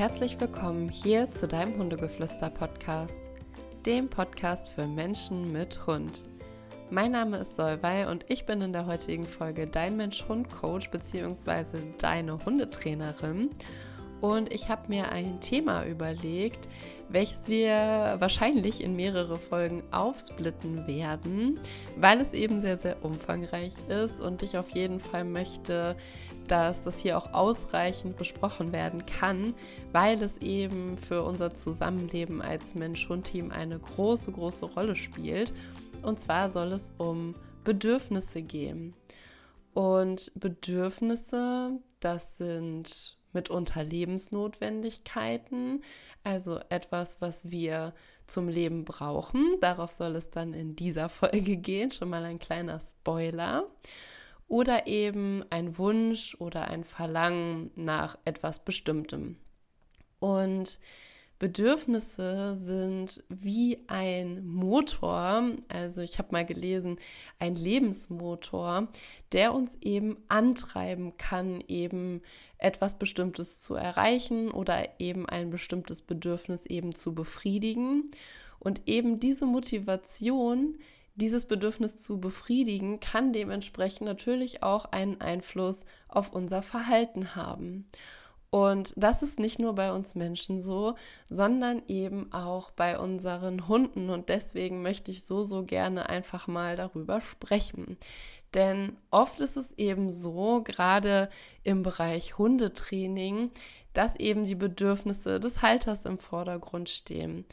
herzlich 0.00 0.40
willkommen 0.40 0.88
hier 0.88 1.30
zu 1.30 1.46
deinem 1.46 1.76
Hundegeflüster-Podcast, 1.76 3.20
dem 3.84 4.08
Podcast 4.08 4.72
für 4.72 4.86
Menschen 4.86 5.52
mit 5.52 5.86
Hund. 5.86 6.24
Mein 6.88 7.12
Name 7.12 7.36
ist 7.36 7.54
Solvay 7.54 8.06
und 8.06 8.24
ich 8.28 8.46
bin 8.46 8.62
in 8.62 8.72
der 8.72 8.86
heutigen 8.86 9.26
Folge 9.26 9.66
dein 9.66 9.98
Mensch-Hund-Coach 9.98 10.90
bzw. 10.90 11.80
deine 11.98 12.42
Hundetrainerin. 12.42 13.50
Und 14.22 14.50
ich 14.50 14.70
habe 14.70 14.88
mir 14.88 15.12
ein 15.12 15.38
Thema 15.40 15.84
überlegt, 15.84 16.70
welches 17.10 17.48
wir 17.48 18.16
wahrscheinlich 18.20 18.82
in 18.82 18.96
mehrere 18.96 19.36
Folgen 19.36 19.82
aufsplitten 19.90 20.86
werden, 20.86 21.60
weil 21.96 22.22
es 22.22 22.32
eben 22.32 22.62
sehr, 22.62 22.78
sehr 22.78 23.04
umfangreich 23.04 23.74
ist 23.88 24.18
und 24.18 24.42
ich 24.42 24.56
auf 24.56 24.70
jeden 24.70 25.00
Fall 25.00 25.24
möchte, 25.24 25.94
dass 26.50 26.82
das 26.82 26.98
hier 26.98 27.16
auch 27.16 27.32
ausreichend 27.32 28.16
besprochen 28.16 28.72
werden 28.72 29.06
kann, 29.06 29.54
weil 29.92 30.20
es 30.20 30.38
eben 30.38 30.96
für 30.96 31.22
unser 31.22 31.54
Zusammenleben 31.54 32.42
als 32.42 32.74
Mensch-Hund-Team 32.74 33.52
eine 33.52 33.78
große, 33.78 34.32
große 34.32 34.66
Rolle 34.66 34.96
spielt. 34.96 35.52
Und 36.02 36.18
zwar 36.18 36.50
soll 36.50 36.72
es 36.72 36.92
um 36.98 37.36
Bedürfnisse 37.62 38.42
gehen. 38.42 38.94
Und 39.74 40.32
Bedürfnisse, 40.34 41.78
das 42.00 42.38
sind 42.38 43.16
mitunter 43.32 43.84
Lebensnotwendigkeiten, 43.84 45.84
also 46.24 46.58
etwas, 46.68 47.20
was 47.20 47.52
wir 47.52 47.94
zum 48.26 48.48
Leben 48.48 48.84
brauchen. 48.84 49.54
Darauf 49.60 49.92
soll 49.92 50.16
es 50.16 50.30
dann 50.30 50.52
in 50.52 50.74
dieser 50.74 51.08
Folge 51.08 51.58
gehen, 51.58 51.92
schon 51.92 52.10
mal 52.10 52.24
ein 52.24 52.40
kleiner 52.40 52.80
Spoiler 52.80 53.68
oder 54.50 54.88
eben 54.88 55.44
ein 55.48 55.78
Wunsch 55.78 56.36
oder 56.40 56.68
ein 56.68 56.82
Verlangen 56.82 57.70
nach 57.76 58.18
etwas 58.24 58.58
Bestimmtem. 58.58 59.36
Und 60.18 60.80
Bedürfnisse 61.38 62.54
sind 62.56 63.22
wie 63.28 63.78
ein 63.86 64.44
Motor, 64.44 65.52
also 65.68 66.02
ich 66.02 66.18
habe 66.18 66.32
mal 66.32 66.44
gelesen, 66.44 66.98
ein 67.38 67.54
Lebensmotor, 67.54 68.88
der 69.32 69.54
uns 69.54 69.78
eben 69.80 70.18
antreiben 70.26 71.16
kann, 71.16 71.62
eben 71.68 72.20
etwas 72.58 72.98
Bestimmtes 72.98 73.60
zu 73.60 73.74
erreichen 73.74 74.50
oder 74.50 75.00
eben 75.00 75.26
ein 75.26 75.48
bestimmtes 75.48 76.02
Bedürfnis 76.02 76.66
eben 76.66 76.92
zu 76.92 77.14
befriedigen. 77.14 78.10
Und 78.58 78.82
eben 78.86 79.20
diese 79.20 79.46
Motivation, 79.46 80.76
dieses 81.14 81.46
Bedürfnis 81.46 81.98
zu 81.98 82.18
befriedigen, 82.20 83.00
kann 83.00 83.32
dementsprechend 83.32 84.02
natürlich 84.02 84.62
auch 84.62 84.86
einen 84.86 85.20
Einfluss 85.20 85.84
auf 86.08 86.32
unser 86.32 86.62
Verhalten 86.62 87.34
haben. 87.34 87.86
Und 88.50 88.92
das 88.96 89.22
ist 89.22 89.38
nicht 89.38 89.60
nur 89.60 89.76
bei 89.76 89.92
uns 89.92 90.16
Menschen 90.16 90.60
so, 90.60 90.96
sondern 91.28 91.82
eben 91.86 92.32
auch 92.32 92.72
bei 92.72 92.98
unseren 92.98 93.68
Hunden. 93.68 94.10
Und 94.10 94.28
deswegen 94.28 94.82
möchte 94.82 95.12
ich 95.12 95.24
so, 95.24 95.42
so 95.42 95.62
gerne 95.62 96.08
einfach 96.08 96.48
mal 96.48 96.76
darüber 96.76 97.20
sprechen. 97.20 97.96
Denn 98.54 98.96
oft 99.12 99.40
ist 99.40 99.56
es 99.56 99.70
eben 99.78 100.10
so, 100.10 100.62
gerade 100.64 101.28
im 101.62 101.84
Bereich 101.84 102.38
Hundetraining, 102.38 103.52
dass 103.92 104.16
eben 104.16 104.44
die 104.44 104.56
Bedürfnisse 104.56 105.38
des 105.38 105.62
Halters 105.62 106.04
im 106.04 106.18
Vordergrund 106.18 106.88
stehen. 106.88 107.44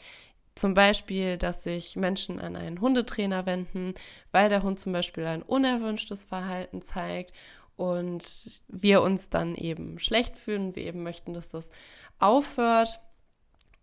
Zum 0.58 0.73
Beispiel, 0.73 1.38
dass 1.38 1.61
sich 1.61 1.95
Menschen 1.95 2.39
an 2.39 2.55
einen 2.55 2.81
Hundetrainer 2.81 3.45
wenden, 3.45 3.94
weil 4.31 4.50
der 4.50 4.63
Hund 4.63 4.80
zum 4.80 4.91
Beispiel 4.91 5.23
ein 5.25 5.44
unerwünschtes 5.44 6.25
Verhalten 6.25 6.81
zeigt 6.81 7.31
und 7.75 8.23
wir 8.67 9.03
uns 9.03 9.29
dann 9.29 9.53
eben 9.53 10.00
schlecht 10.00 10.35
fühlen. 10.35 10.75
Wir 10.75 10.85
eben 10.85 11.03
möchten, 11.03 11.35
dass 11.35 11.51
das 11.51 11.69
aufhört. 12.18 13.00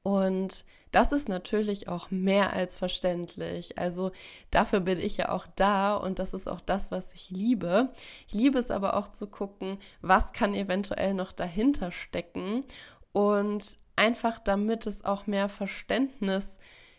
Und 0.02 0.64
das 0.90 1.12
ist 1.12 1.28
natürlich 1.28 1.86
auch 1.88 2.10
mehr 2.10 2.52
als 2.52 2.74
verständlich. 2.74 3.78
Also 3.78 4.10
dafür 4.50 4.80
bin 4.80 4.98
ich 4.98 5.16
ja 5.16 5.28
auch 5.28 5.46
da 5.54 5.94
und 5.94 6.18
das 6.18 6.34
ist 6.34 6.48
auch 6.48 6.60
das, 6.60 6.90
was 6.90 7.14
ich 7.14 7.30
liebe. 7.30 7.92
Ich 8.26 8.34
liebe 8.34 8.58
es 8.58 8.72
aber 8.72 8.96
auch 8.96 9.08
zu 9.12 9.28
gucken, 9.28 9.78
was 10.02 10.32
kann 10.32 10.54
eventuell 10.54 11.14
noch 11.14 11.30
dahinter 11.30 11.92
stecken 11.92 12.64
und 13.12 13.78
einfach 13.96 14.38
damit 14.38 14.86
es 14.86 15.04
auch 15.04 15.26
mehr 15.26 15.48
Verständnis 15.48 16.58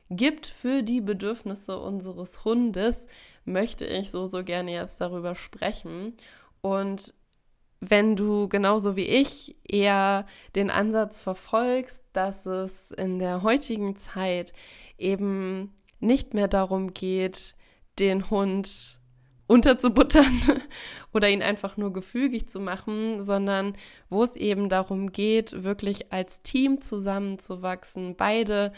gibt 0.10 0.48
für 0.48 0.84
die 0.84 1.02
Bedürfnisse 1.02 1.80
unseres 1.80 2.46
Hundes, 2.46 3.08
möchte 3.44 3.86
ich 3.86 4.12
so, 4.12 4.26
so 4.26 4.44
gerne 4.44 4.72
jetzt 4.72 5.02
darüber 5.02 5.36
sprechen. 5.36 6.14
Und 6.62 7.14
wenn 7.80 8.16
du 8.16 8.48
genauso 8.48 8.96
wie 8.96 9.06
ich 9.06 9.56
eher 9.64 10.26
den 10.56 10.70
Ansatz 10.70 11.22
verfolgst, 11.22 12.04
dass 12.14 12.46
es 12.46 12.92
in 12.92 13.20
der 13.20 13.44
heutigen 13.44 13.96
Zeit 13.96 14.54
eben 14.98 15.74
nicht 16.00 16.34
mehr 16.34 16.48
darum 16.48 16.94
geht, 16.94 17.56
den 18.00 18.30
Hund 18.30 19.00
unterzubuttern 19.48 20.42
oder 21.14 21.30
ihn 21.30 21.42
einfach 21.42 21.78
nur 21.78 21.94
gefügig 21.94 22.48
zu 22.48 22.60
machen, 22.60 23.22
sondern 23.22 23.74
wo 24.10 24.24
es 24.24 24.36
eben 24.36 24.70
darum 24.70 25.12
geht, 25.12 25.64
wirklich 25.64 26.12
als 26.12 26.42
Team 26.42 26.80
zusammenzuwachsen, 26.80 28.16
beide 28.16 28.74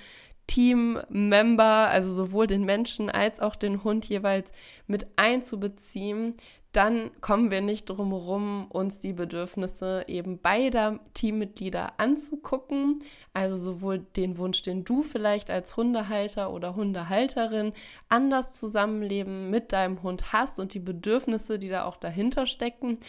Team-Member, 0.48 1.90
also 1.90 2.14
sowohl 2.14 2.48
den 2.48 2.64
Menschen 2.64 3.10
als 3.10 3.40
auch 3.40 3.56
den 3.56 3.84
Hund 3.84 4.06
jeweils 4.06 4.52
mit 4.88 5.08
einzubeziehen, 5.18 6.36
dann 6.74 7.12
kommen 7.22 7.50
wir 7.50 7.62
nicht 7.62 7.86
drum 7.86 8.12
herum, 8.12 8.68
uns 8.70 9.00
die 9.00 9.14
Bedürfnisse 9.14 10.04
eben 10.08 10.40
beider 10.40 11.00
Teammitglieder 11.14 12.00
anzugucken. 12.00 13.00
Also 13.34 13.56
sowohl 13.56 14.00
den 14.00 14.38
Wunsch, 14.38 14.62
den 14.62 14.84
du 14.84 15.02
vielleicht 15.02 15.50
als 15.50 15.78
Hundehalter 15.78 16.52
oder 16.52 16.76
Hundehalterin 16.76 17.74
anders 18.10 18.60
zusammenleben 18.60 19.50
mit 19.50 19.72
deinem 19.72 20.04
Hund 20.04 20.34
hast 20.34 20.60
und 20.60 20.74
die 20.74 20.80
Bedürfnisse, 20.80 21.58
die 21.58 21.70
da 21.70 21.86
auch 21.86 21.98
dahinter 21.98 22.46
stecken, 22.46 23.00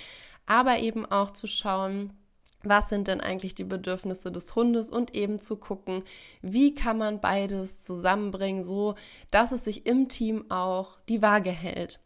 aber 0.47 0.79
eben 0.79 1.05
auch 1.05 1.33
zu 1.33 1.47
schauen, 1.47 2.15
was 2.63 2.89
sind 2.89 3.07
denn 3.07 3.21
eigentlich 3.21 3.55
die 3.55 3.65
Bedürfnisse 3.65 4.33
des 4.33 4.57
Hundes 4.57 4.91
und 4.91 5.15
eben 5.15 5.39
zu 5.39 5.57
gucken, 5.57 6.03
wie 6.43 6.75
kann 6.75 6.99
man 6.99 7.21
beides 7.21 7.85
zusammenbringen, 7.85 8.63
so 8.63 8.95
dass 9.31 9.53
es 9.53 9.65
sich 9.65 9.87
im 9.87 10.09
Team 10.09 10.51
auch 10.51 10.99
die 11.09 11.23
Waage 11.23 11.51
hält. 11.51 12.01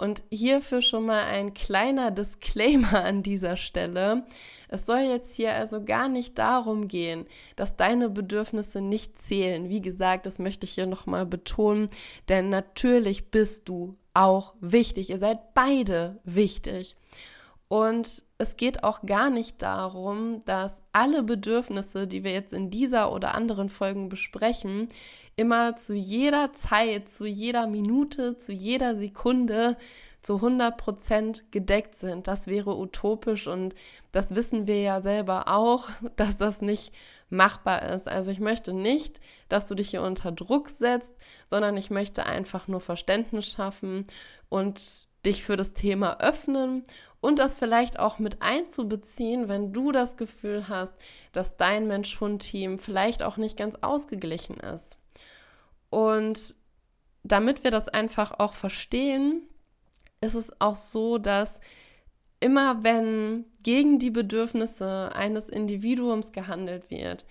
Und 0.00 0.24
hierfür 0.30 0.80
schon 0.80 1.04
mal 1.04 1.24
ein 1.24 1.52
kleiner 1.52 2.10
Disclaimer 2.10 3.04
an 3.04 3.22
dieser 3.22 3.58
Stelle. 3.58 4.24
Es 4.68 4.86
soll 4.86 5.00
jetzt 5.00 5.36
hier 5.36 5.52
also 5.52 5.84
gar 5.84 6.08
nicht 6.08 6.38
darum 6.38 6.88
gehen, 6.88 7.26
dass 7.54 7.76
deine 7.76 8.08
Bedürfnisse 8.08 8.80
nicht 8.80 9.20
zählen. 9.20 9.68
Wie 9.68 9.82
gesagt, 9.82 10.24
das 10.24 10.38
möchte 10.38 10.64
ich 10.64 10.72
hier 10.72 10.86
nochmal 10.86 11.26
betonen, 11.26 11.90
denn 12.30 12.48
natürlich 12.48 13.30
bist 13.30 13.68
du 13.68 13.98
auch 14.14 14.54
wichtig. 14.62 15.10
Ihr 15.10 15.18
seid 15.18 15.52
beide 15.52 16.18
wichtig. 16.24 16.96
Und 17.72 18.24
es 18.38 18.56
geht 18.56 18.82
auch 18.82 19.02
gar 19.02 19.30
nicht 19.30 19.62
darum, 19.62 20.40
dass 20.44 20.82
alle 20.92 21.22
Bedürfnisse, 21.22 22.08
die 22.08 22.24
wir 22.24 22.32
jetzt 22.32 22.52
in 22.52 22.68
dieser 22.68 23.12
oder 23.12 23.36
anderen 23.36 23.70
Folgen 23.70 24.08
besprechen, 24.08 24.88
immer 25.36 25.76
zu 25.76 25.94
jeder 25.94 26.52
Zeit, 26.52 27.08
zu 27.08 27.26
jeder 27.26 27.68
Minute, 27.68 28.36
zu 28.36 28.52
jeder 28.52 28.96
Sekunde 28.96 29.76
zu 30.20 30.34
100 30.34 30.76
Prozent 30.76 31.52
gedeckt 31.52 31.94
sind. 31.94 32.26
Das 32.26 32.48
wäre 32.48 32.76
utopisch 32.76 33.46
und 33.46 33.76
das 34.10 34.34
wissen 34.34 34.66
wir 34.66 34.82
ja 34.82 35.00
selber 35.00 35.46
auch, 35.46 35.90
dass 36.16 36.36
das 36.36 36.62
nicht 36.62 36.92
machbar 37.28 37.88
ist. 37.90 38.08
Also 38.08 38.32
ich 38.32 38.40
möchte 38.40 38.72
nicht, 38.72 39.20
dass 39.48 39.68
du 39.68 39.76
dich 39.76 39.90
hier 39.90 40.02
unter 40.02 40.32
Druck 40.32 40.70
setzt, 40.70 41.14
sondern 41.46 41.76
ich 41.76 41.88
möchte 41.88 42.26
einfach 42.26 42.66
nur 42.66 42.80
Verständnis 42.80 43.46
schaffen 43.46 44.08
und 44.48 45.08
dich 45.24 45.44
für 45.44 45.56
das 45.56 45.74
Thema 45.74 46.18
öffnen 46.18 46.82
und 47.20 47.38
das 47.38 47.54
vielleicht 47.54 47.98
auch 47.98 48.18
mit 48.18 48.40
einzubeziehen, 48.40 49.48
wenn 49.48 49.72
du 49.72 49.92
das 49.92 50.16
Gefühl 50.16 50.68
hast, 50.68 50.94
dass 51.32 51.56
dein 51.56 51.86
Mensch-Hund-Team 51.86 52.78
vielleicht 52.78 53.22
auch 53.22 53.36
nicht 53.36 53.56
ganz 53.56 53.76
ausgeglichen 53.76 54.56
ist. 54.56 54.96
Und 55.90 56.56
damit 57.22 57.64
wir 57.64 57.70
das 57.70 57.88
einfach 57.88 58.38
auch 58.38 58.54
verstehen, 58.54 59.42
ist 60.22 60.34
es 60.34 60.60
auch 60.60 60.76
so, 60.76 61.18
dass 61.18 61.60
immer 62.40 62.82
wenn 62.82 63.44
gegen 63.62 63.98
die 63.98 64.10
Bedürfnisse 64.10 65.10
eines 65.14 65.48
Individuums 65.48 66.32
gehandelt 66.32 66.90
wird, 66.90 67.26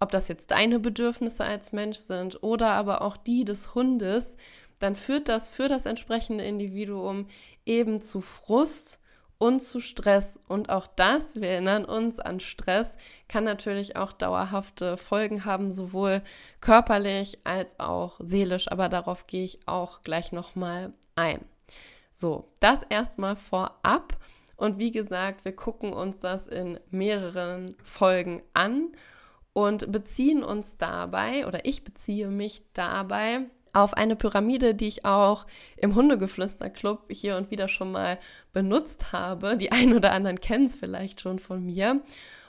ob 0.00 0.10
das 0.10 0.28
jetzt 0.28 0.50
deine 0.50 0.80
Bedürfnisse 0.80 1.44
als 1.44 1.72
Mensch 1.72 1.98
sind 1.98 2.42
oder 2.42 2.72
aber 2.72 3.02
auch 3.02 3.16
die 3.16 3.44
des 3.44 3.74
Hundes, 3.74 4.36
dann 4.80 4.96
führt 4.96 5.28
das 5.28 5.48
für 5.48 5.68
das 5.68 5.86
entsprechende 5.86 6.44
Individuum 6.44 7.26
eben 7.64 8.00
zu 8.00 8.20
Frust 8.20 9.00
und 9.44 9.60
zu 9.60 9.78
Stress. 9.78 10.40
Und 10.48 10.70
auch 10.70 10.86
das, 10.86 11.38
wir 11.38 11.50
erinnern 11.50 11.84
uns 11.84 12.18
an 12.18 12.40
Stress, 12.40 12.96
kann 13.28 13.44
natürlich 13.44 13.94
auch 13.94 14.12
dauerhafte 14.12 14.96
Folgen 14.96 15.44
haben, 15.44 15.70
sowohl 15.70 16.22
körperlich 16.62 17.40
als 17.44 17.78
auch 17.78 18.18
seelisch. 18.22 18.72
Aber 18.72 18.88
darauf 18.88 19.26
gehe 19.26 19.44
ich 19.44 19.68
auch 19.68 20.00
gleich 20.00 20.32
nochmal 20.32 20.94
ein. 21.14 21.44
So, 22.10 22.48
das 22.60 22.84
erstmal 22.88 23.36
vorab. 23.36 24.16
Und 24.56 24.78
wie 24.78 24.92
gesagt, 24.92 25.44
wir 25.44 25.54
gucken 25.54 25.92
uns 25.92 26.18
das 26.20 26.46
in 26.46 26.80
mehreren 26.90 27.76
Folgen 27.82 28.42
an 28.54 28.92
und 29.52 29.92
beziehen 29.92 30.42
uns 30.42 30.78
dabei 30.78 31.46
oder 31.46 31.66
ich 31.66 31.84
beziehe 31.84 32.28
mich 32.28 32.62
dabei 32.72 33.42
auf 33.74 33.94
eine 33.94 34.16
Pyramide, 34.16 34.74
die 34.74 34.86
ich 34.86 35.04
auch 35.04 35.46
im 35.76 35.94
Hundegeflüster-Club 35.94 37.06
hier 37.10 37.36
und 37.36 37.50
wieder 37.50 37.68
schon 37.68 37.92
mal 37.92 38.18
benutzt 38.52 39.12
habe. 39.12 39.56
Die 39.56 39.72
einen 39.72 39.94
oder 39.94 40.12
anderen 40.12 40.40
kennen 40.40 40.66
es 40.66 40.74
vielleicht 40.74 41.20
schon 41.20 41.38
von 41.38 41.64
mir. 41.64 42.00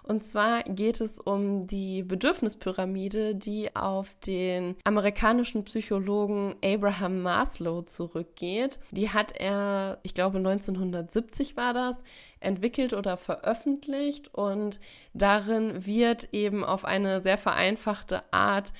Und 0.07 0.23
zwar 0.23 0.61
geht 0.63 1.01
es 1.01 1.19
um 1.19 1.65
die 1.65 2.03
Bedürfnispyramide, 2.03 3.33
die 3.33 3.75
auf 3.75 4.15
den 4.19 4.75
amerikanischen 4.83 5.63
Psychologen 5.63 6.55
Abraham 6.63 7.23
Maslow 7.23 7.81
zurückgeht. 7.81 8.77
Die 8.91 9.09
hat 9.09 9.31
er, 9.35 9.97
ich 10.03 10.13
glaube 10.13 10.37
1970 10.37 11.57
war 11.57 11.73
das, 11.73 12.03
entwickelt 12.39 12.93
oder 12.93 13.17
veröffentlicht 13.17 14.31
und 14.31 14.79
darin 15.15 15.87
wird 15.87 16.29
eben 16.33 16.63
auf 16.63 16.85
eine 16.85 17.23
sehr 17.23 17.39
vereinfachte 17.39 18.21
Art 18.31 18.73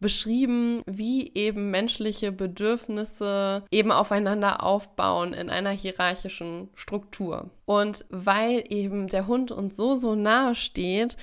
beschrieben, 0.00 0.82
wie 0.86 1.30
eben 1.34 1.70
menschliche 1.70 2.32
Bedürfnisse 2.32 3.64
eben 3.70 3.92
aufeinander 3.92 4.62
aufbauen 4.62 5.34
in 5.34 5.50
einer 5.50 5.70
hierarchischen 5.70 6.70
Struktur. 6.74 7.50
Und 7.66 8.06
weil 8.08 8.64
eben 8.68 9.06
der 9.08 9.26
Hund 9.26 9.50
uns 9.50 9.76
so, 9.76 9.94
so 9.94 10.14
nahe 10.14 10.54
steht 10.54 11.16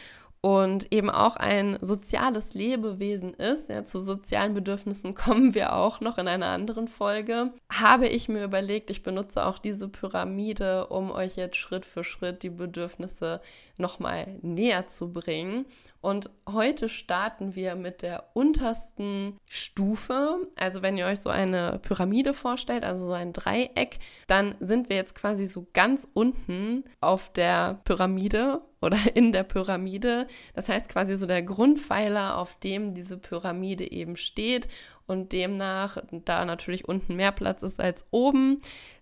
und 0.48 0.94
eben 0.94 1.10
auch 1.10 1.36
ein 1.36 1.78
soziales 1.82 2.54
Lebewesen 2.54 3.34
ist, 3.34 3.68
ja, 3.68 3.84
zu 3.84 4.00
sozialen 4.00 4.54
Bedürfnissen 4.54 5.14
kommen 5.16 5.54
wir 5.54 5.74
auch 5.74 6.00
noch 6.00 6.18
in 6.18 6.30
einer 6.30 6.46
anderen 6.46 6.88
Folge, 6.88 7.52
habe 7.70 8.08
ich 8.08 8.30
mir 8.30 8.46
überlegt, 8.46 8.90
ich 8.90 9.04
benutze 9.04 9.46
auch 9.46 9.60
diese 9.60 9.90
Pyramide, 9.90 10.88
um 10.88 11.12
euch 11.12 11.36
jetzt 11.36 11.58
Schritt 11.58 11.84
für 11.84 12.06
Schritt 12.06 12.44
die 12.44 12.50
Bedürfnisse 12.50 13.42
nochmal 13.76 14.38
näher 14.42 14.88
zu 14.88 15.12
bringen. 15.12 15.66
Und 16.00 16.30
heute 16.50 16.88
starten 16.88 17.56
wir 17.56 17.76
mit 17.76 18.02
der 18.02 18.24
untersten 18.34 19.38
Stufe. 19.50 20.48
Also 20.56 20.82
wenn 20.82 20.98
ihr 20.98 21.08
euch 21.08 21.20
so 21.20 21.30
eine 21.30 21.80
Pyramide 21.82 22.34
vorstellt, 22.34 22.86
also 22.86 23.06
so 23.06 23.12
ein 23.12 23.34
Dreieck, 23.34 24.00
dann 24.28 24.56
sind 24.62 24.88
wir 24.88 24.96
jetzt 24.96 25.16
quasi 25.16 25.46
so 25.46 25.68
ganz 25.74 26.08
unten 26.14 26.86
auf 27.02 27.34
der 27.34 27.82
Pyramide 27.84 28.62
oder 28.82 28.98
in 29.16 29.32
der 29.32 29.44
Pyramide. 29.44 30.28
Das 30.54 30.70
heißt 30.70 30.90
quasi 30.90 31.16
so 31.16 31.26
der 31.26 31.44
Grundpfeiler, 31.44 32.38
auf 32.38 32.56
dem 32.60 32.94
diese 32.94 33.18
Pyramide 33.18 33.92
eben 33.92 34.16
steht 34.16 34.68
und 35.06 35.32
demnach, 35.32 35.98
da 36.12 36.46
natürlich 36.46 36.88
unten 36.88 37.16
mehr 37.16 37.32
Platz 37.32 37.64
ist 37.64 37.80
als 37.80 38.06
oben, 38.12 38.60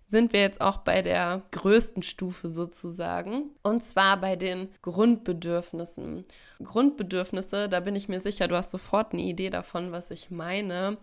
sind 0.08 0.32
wir 0.32 0.40
jetzt 0.40 0.60
auch 0.60 0.78
bei 0.78 1.02
der 1.02 1.42
größten 1.50 2.02
Stufe 2.02 2.48
sozusagen. 2.48 3.50
Und 3.62 3.82
zwar 3.82 4.20
bei 4.20 4.36
den 4.36 4.68
Grundbedürfnissen. 4.82 6.24
Grundbedürfnisse, 6.62 7.68
da 7.68 7.80
bin 7.80 7.96
ich 7.96 8.08
mir 8.08 8.20
sicher, 8.20 8.46
du 8.46 8.56
hast 8.56 8.70
sofort 8.70 9.12
eine 9.12 9.22
Idee 9.22 9.50
davon, 9.50 9.92
was 9.92 10.10
ich 10.10 10.30
meine, 10.30 10.98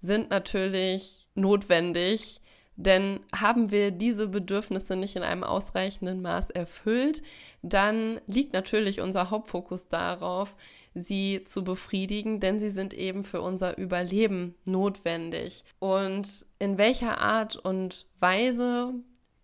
sind 0.00 0.30
natürlich 0.30 1.26
notwendig. 1.34 2.40
Denn 2.76 3.20
haben 3.34 3.70
wir 3.70 3.90
diese 3.90 4.28
Bedürfnisse 4.28 4.96
nicht 4.96 5.16
in 5.16 5.22
einem 5.22 5.44
ausreichenden 5.44 6.20
Maß 6.20 6.50
erfüllt, 6.50 7.22
dann 7.62 8.20
liegt 8.26 8.52
natürlich 8.52 9.00
unser 9.00 9.30
Hauptfokus 9.30 9.88
darauf, 9.88 10.56
sie 10.94 11.42
zu 11.44 11.64
befriedigen, 11.64 12.38
denn 12.38 12.60
sie 12.60 12.70
sind 12.70 12.92
eben 12.92 13.24
für 13.24 13.40
unser 13.40 13.78
Überleben 13.78 14.54
notwendig. 14.66 15.64
Und 15.78 16.46
in 16.58 16.76
welcher 16.76 17.18
Art 17.18 17.56
und 17.56 18.06
Weise 18.20 18.92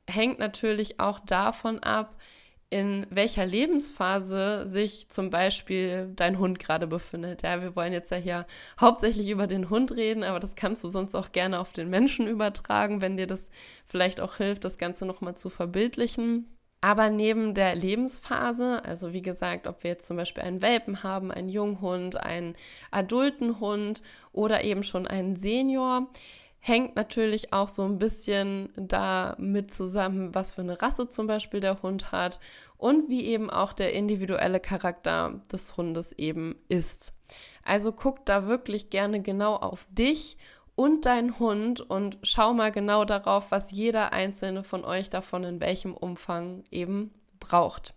hängt 0.08 0.38
natürlich 0.38 1.00
auch 1.00 1.18
davon 1.20 1.78
ab, 1.78 2.16
in 2.72 3.06
welcher 3.10 3.44
Lebensphase 3.44 4.66
sich 4.66 5.08
zum 5.10 5.28
Beispiel 5.28 6.10
dein 6.16 6.38
Hund 6.38 6.58
gerade 6.58 6.86
befindet. 6.86 7.42
Ja, 7.42 7.60
wir 7.60 7.76
wollen 7.76 7.92
jetzt 7.92 8.10
ja 8.10 8.16
hier 8.16 8.46
hauptsächlich 8.80 9.28
über 9.28 9.46
den 9.46 9.68
Hund 9.68 9.94
reden, 9.94 10.24
aber 10.24 10.40
das 10.40 10.56
kannst 10.56 10.82
du 10.82 10.88
sonst 10.88 11.14
auch 11.14 11.32
gerne 11.32 11.60
auf 11.60 11.74
den 11.74 11.90
Menschen 11.90 12.26
übertragen, 12.26 13.02
wenn 13.02 13.18
dir 13.18 13.26
das 13.26 13.50
vielleicht 13.86 14.22
auch 14.22 14.36
hilft, 14.36 14.64
das 14.64 14.78
Ganze 14.78 15.04
nochmal 15.04 15.36
zu 15.36 15.50
verbildlichen. 15.50 16.46
Aber 16.80 17.10
neben 17.10 17.54
der 17.54 17.74
Lebensphase, 17.76 18.82
also 18.84 19.12
wie 19.12 19.22
gesagt, 19.22 19.66
ob 19.66 19.84
wir 19.84 19.90
jetzt 19.90 20.06
zum 20.06 20.16
Beispiel 20.16 20.42
einen 20.42 20.62
Welpen 20.62 21.02
haben, 21.02 21.30
einen 21.30 21.50
Junghund, 21.50 22.16
einen 22.16 22.56
adulten 22.90 23.60
Hund 23.60 24.02
oder 24.32 24.64
eben 24.64 24.82
schon 24.82 25.06
einen 25.06 25.36
Senior, 25.36 26.08
hängt 26.64 26.94
natürlich 26.94 27.52
auch 27.52 27.66
so 27.66 27.82
ein 27.82 27.98
bisschen 27.98 28.72
damit 28.76 29.74
zusammen, 29.74 30.32
was 30.32 30.52
für 30.52 30.60
eine 30.60 30.80
Rasse 30.80 31.08
zum 31.08 31.26
Beispiel 31.26 31.58
der 31.58 31.82
Hund 31.82 32.12
hat 32.12 32.38
und 32.78 33.08
wie 33.08 33.26
eben 33.26 33.50
auch 33.50 33.72
der 33.72 33.92
individuelle 33.92 34.60
Charakter 34.60 35.40
des 35.50 35.76
Hundes 35.76 36.12
eben 36.12 36.54
ist. 36.68 37.12
Also 37.64 37.90
guck 37.90 38.24
da 38.26 38.46
wirklich 38.46 38.90
gerne 38.90 39.22
genau 39.22 39.56
auf 39.56 39.88
dich 39.90 40.36
und 40.76 41.04
dein 41.04 41.40
Hund 41.40 41.80
und 41.80 42.18
schau 42.22 42.54
mal 42.54 42.70
genau 42.70 43.04
darauf, 43.04 43.50
was 43.50 43.72
jeder 43.72 44.12
einzelne 44.12 44.62
von 44.62 44.84
euch 44.84 45.10
davon 45.10 45.42
in 45.42 45.60
welchem 45.60 45.94
Umfang 45.94 46.62
eben 46.70 47.12
braucht. 47.40 47.92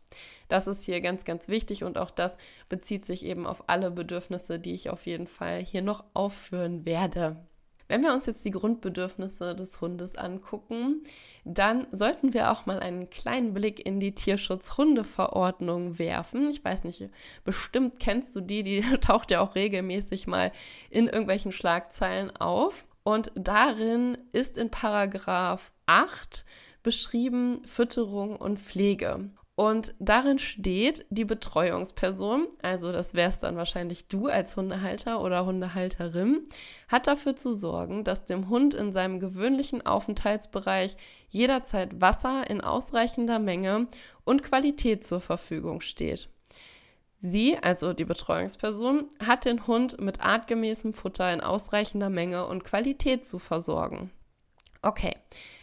Das 0.47 0.65
ist 0.65 0.85
hier 0.85 1.01
ganz, 1.01 1.23
ganz 1.23 1.49
wichtig 1.49 1.83
und 1.83 1.99
auch 1.99 2.09
das 2.09 2.35
bezieht 2.67 3.05
sich 3.05 3.25
eben 3.25 3.45
auf 3.45 3.69
alle 3.69 3.91
Bedürfnisse, 3.91 4.59
die 4.59 4.73
ich 4.73 4.89
auf 4.89 5.05
jeden 5.05 5.27
Fall 5.27 5.59
hier 5.59 5.83
noch 5.83 6.03
aufführen 6.15 6.83
werde. 6.83 7.37
Wenn 7.87 8.01
wir 8.01 8.13
uns 8.13 8.25
jetzt 8.25 8.43
die 8.43 8.51
Grundbedürfnisse 8.51 9.55
des 9.55 9.79
Hundes 9.79 10.15
angucken, 10.15 11.03
dann 11.43 11.87
sollten 11.91 12.33
wir 12.33 12.51
auch 12.51 12.65
mal 12.65 12.79
einen 12.79 13.09
kleinen 13.09 13.53
Blick 13.53 13.85
in 13.85 13.99
die 13.99 14.15
Tierschutz-Hundeverordnung 14.15 15.99
werfen. 15.99 16.49
Ich 16.49 16.63
weiß 16.65 16.83
nicht, 16.85 17.09
bestimmt 17.43 17.99
kennst 17.99 18.35
du 18.35 18.41
die, 18.41 18.63
die 18.63 18.81
taucht 19.01 19.29
ja 19.31 19.41
auch 19.41 19.55
regelmäßig 19.55 20.25
mal 20.25 20.51
in 20.89 21.05
irgendwelchen 21.05 21.51
Schlagzeilen 21.51 22.35
auf. 22.37 22.87
Und 23.03 23.31
darin 23.35 24.17
ist 24.31 24.57
in 24.57 24.71
Paragraph 24.71 25.71
8 25.85 26.43
beschrieben 26.81 27.61
Fütterung 27.65 28.35
und 28.35 28.59
Pflege. 28.59 29.29
Und 29.55 29.95
darin 29.99 30.37
steht, 30.37 31.05
die 31.09 31.23
Betreuungsperson, 31.23 32.47
also 32.61 32.91
das 32.91 33.13
wärst 33.13 33.43
dann 33.43 33.55
wahrscheinlich 33.55 34.09
du 34.09 34.27
als 34.27 34.57
Hundehalter 34.57 35.21
oder 35.21 35.45
Hundehalterin, 35.45 36.43
hat 36.89 37.07
dafür 37.07 37.37
zu 37.37 37.53
sorgen, 37.53 38.03
dass 38.03 38.25
dem 38.25 38.49
Hund 38.49 38.73
in 38.73 38.91
seinem 38.91 39.21
gewöhnlichen 39.21 39.85
Aufenthaltsbereich 39.85 40.97
jederzeit 41.29 42.01
Wasser 42.01 42.49
in 42.49 42.59
ausreichender 42.59 43.39
Menge 43.39 43.87
und 44.25 44.43
Qualität 44.43 45.05
zur 45.05 45.21
Verfügung 45.21 45.79
steht. 45.79 46.27
Sie, 47.21 47.57
also 47.57 47.93
die 47.93 48.05
Betreuungsperson, 48.05 49.07
hat 49.25 49.45
den 49.45 49.67
Hund 49.67 50.01
mit 50.01 50.19
artgemäßem 50.19 50.93
Futter 50.93 51.33
in 51.33 51.39
ausreichender 51.39 52.09
Menge 52.09 52.45
und 52.45 52.65
Qualität 52.65 53.25
zu 53.25 53.39
versorgen. 53.39 54.11
Okay, 54.81 55.15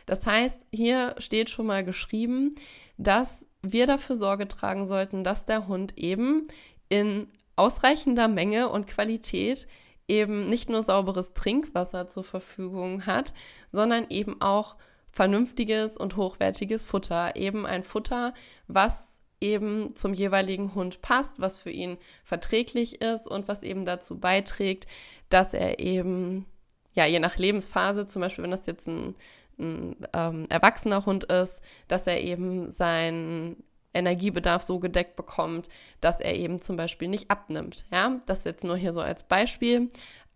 das 0.06 0.26
heißt, 0.26 0.66
hier 0.72 1.14
steht 1.18 1.50
schon 1.50 1.66
mal 1.66 1.84
geschrieben, 1.84 2.54
dass 2.96 3.46
wir 3.62 3.86
dafür 3.86 4.16
Sorge 4.16 4.48
tragen 4.48 4.86
sollten, 4.86 5.24
dass 5.24 5.46
der 5.46 5.68
Hund 5.68 5.96
eben 5.96 6.46
in 6.88 7.28
ausreichender 7.56 8.28
Menge 8.28 8.68
und 8.68 8.86
Qualität 8.86 9.66
eben 10.08 10.48
nicht 10.48 10.68
nur 10.68 10.82
sauberes 10.82 11.32
Trinkwasser 11.32 12.06
zur 12.06 12.24
Verfügung 12.24 13.06
hat, 13.06 13.32
sondern 13.70 14.06
eben 14.10 14.40
auch 14.40 14.76
vernünftiges 15.10 15.96
und 15.96 16.16
hochwertiges 16.16 16.86
Futter. 16.86 17.36
Eben 17.36 17.66
ein 17.66 17.82
Futter, 17.82 18.34
was 18.66 19.18
eben 19.40 19.94
zum 19.96 20.14
jeweiligen 20.14 20.74
Hund 20.74 21.02
passt, 21.02 21.40
was 21.40 21.58
für 21.58 21.70
ihn 21.70 21.98
verträglich 22.24 23.00
ist 23.00 23.26
und 23.26 23.48
was 23.48 23.62
eben 23.62 23.84
dazu 23.84 24.18
beiträgt, 24.18 24.86
dass 25.28 25.52
er 25.52 25.78
eben, 25.78 26.46
ja, 26.94 27.06
je 27.06 27.18
nach 27.18 27.36
Lebensphase, 27.36 28.06
zum 28.06 28.22
Beispiel, 28.22 28.44
wenn 28.44 28.50
das 28.50 28.66
jetzt 28.66 28.86
ein 28.86 29.14
ein 29.58 29.96
ähm, 30.12 30.46
erwachsener 30.48 31.06
Hund 31.06 31.24
ist, 31.24 31.62
dass 31.88 32.06
er 32.06 32.20
eben 32.20 32.70
seinen 32.70 33.62
Energiebedarf 33.94 34.62
so 34.62 34.78
gedeckt 34.78 35.16
bekommt, 35.16 35.68
dass 36.00 36.20
er 36.20 36.34
eben 36.34 36.60
zum 36.60 36.76
Beispiel 36.76 37.08
nicht 37.08 37.30
abnimmt. 37.30 37.84
Ja, 37.92 38.20
das 38.26 38.44
jetzt 38.44 38.64
nur 38.64 38.76
hier 38.76 38.92
so 38.92 39.00
als 39.00 39.24
Beispiel. 39.24 39.88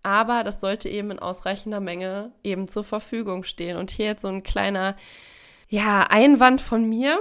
Aber 0.02 0.44
das 0.44 0.60
sollte 0.60 0.88
eben 0.88 1.10
in 1.10 1.18
ausreichender 1.18 1.80
Menge 1.80 2.32
eben 2.44 2.68
zur 2.68 2.84
Verfügung 2.84 3.42
stehen. 3.42 3.76
Und 3.76 3.90
hier 3.90 4.06
jetzt 4.06 4.22
so 4.22 4.28
ein 4.28 4.42
kleiner, 4.42 4.96
ja, 5.68 6.06
Einwand 6.08 6.60
von 6.60 6.88
mir. 6.88 7.18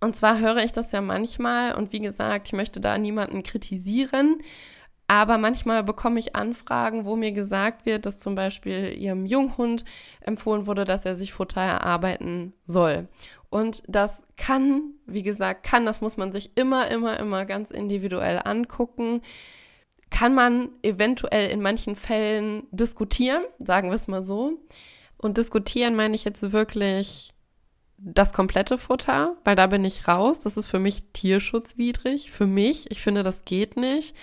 Und 0.00 0.14
zwar 0.14 0.38
höre 0.38 0.58
ich 0.58 0.70
das 0.70 0.92
ja 0.92 1.00
manchmal 1.00 1.74
und 1.74 1.92
wie 1.92 1.98
gesagt, 1.98 2.46
ich 2.46 2.52
möchte 2.52 2.80
da 2.80 2.96
niemanden 2.98 3.42
kritisieren, 3.42 4.40
aber 5.08 5.38
manchmal 5.38 5.82
bekomme 5.82 6.20
ich 6.20 6.36
Anfragen, 6.36 7.06
wo 7.06 7.16
mir 7.16 7.32
gesagt 7.32 7.86
wird, 7.86 8.04
dass 8.04 8.20
zum 8.20 8.34
Beispiel 8.34 8.94
ihrem 8.96 9.24
Junghund 9.24 9.86
empfohlen 10.20 10.66
wurde, 10.66 10.84
dass 10.84 11.06
er 11.06 11.16
sich 11.16 11.32
Futter 11.32 11.62
erarbeiten 11.62 12.52
soll. 12.64 13.08
Und 13.48 13.82
das 13.88 14.22
kann, 14.36 14.92
wie 15.06 15.22
gesagt, 15.22 15.64
kann, 15.64 15.86
das 15.86 16.02
muss 16.02 16.18
man 16.18 16.30
sich 16.30 16.56
immer, 16.56 16.90
immer, 16.90 17.18
immer 17.18 17.46
ganz 17.46 17.70
individuell 17.70 18.42
angucken. 18.44 19.22
Kann 20.10 20.34
man 20.34 20.68
eventuell 20.82 21.50
in 21.50 21.62
manchen 21.62 21.96
Fällen 21.96 22.66
diskutieren, 22.70 23.42
sagen 23.58 23.88
wir 23.88 23.94
es 23.94 24.08
mal 24.08 24.22
so. 24.22 24.58
Und 25.16 25.38
diskutieren 25.38 25.96
meine 25.96 26.14
ich 26.14 26.24
jetzt 26.24 26.52
wirklich 26.52 27.32
das 27.96 28.34
komplette 28.34 28.76
Futter, 28.76 29.36
weil 29.44 29.56
da 29.56 29.66
bin 29.66 29.84
ich 29.84 30.06
raus. 30.06 30.40
Das 30.40 30.58
ist 30.58 30.66
für 30.66 30.78
mich 30.78 31.04
tierschutzwidrig. 31.14 32.30
Für 32.30 32.46
mich. 32.46 32.90
Ich 32.90 33.00
finde, 33.00 33.22
das 33.22 33.46
geht 33.46 33.76
nicht. 33.78 34.14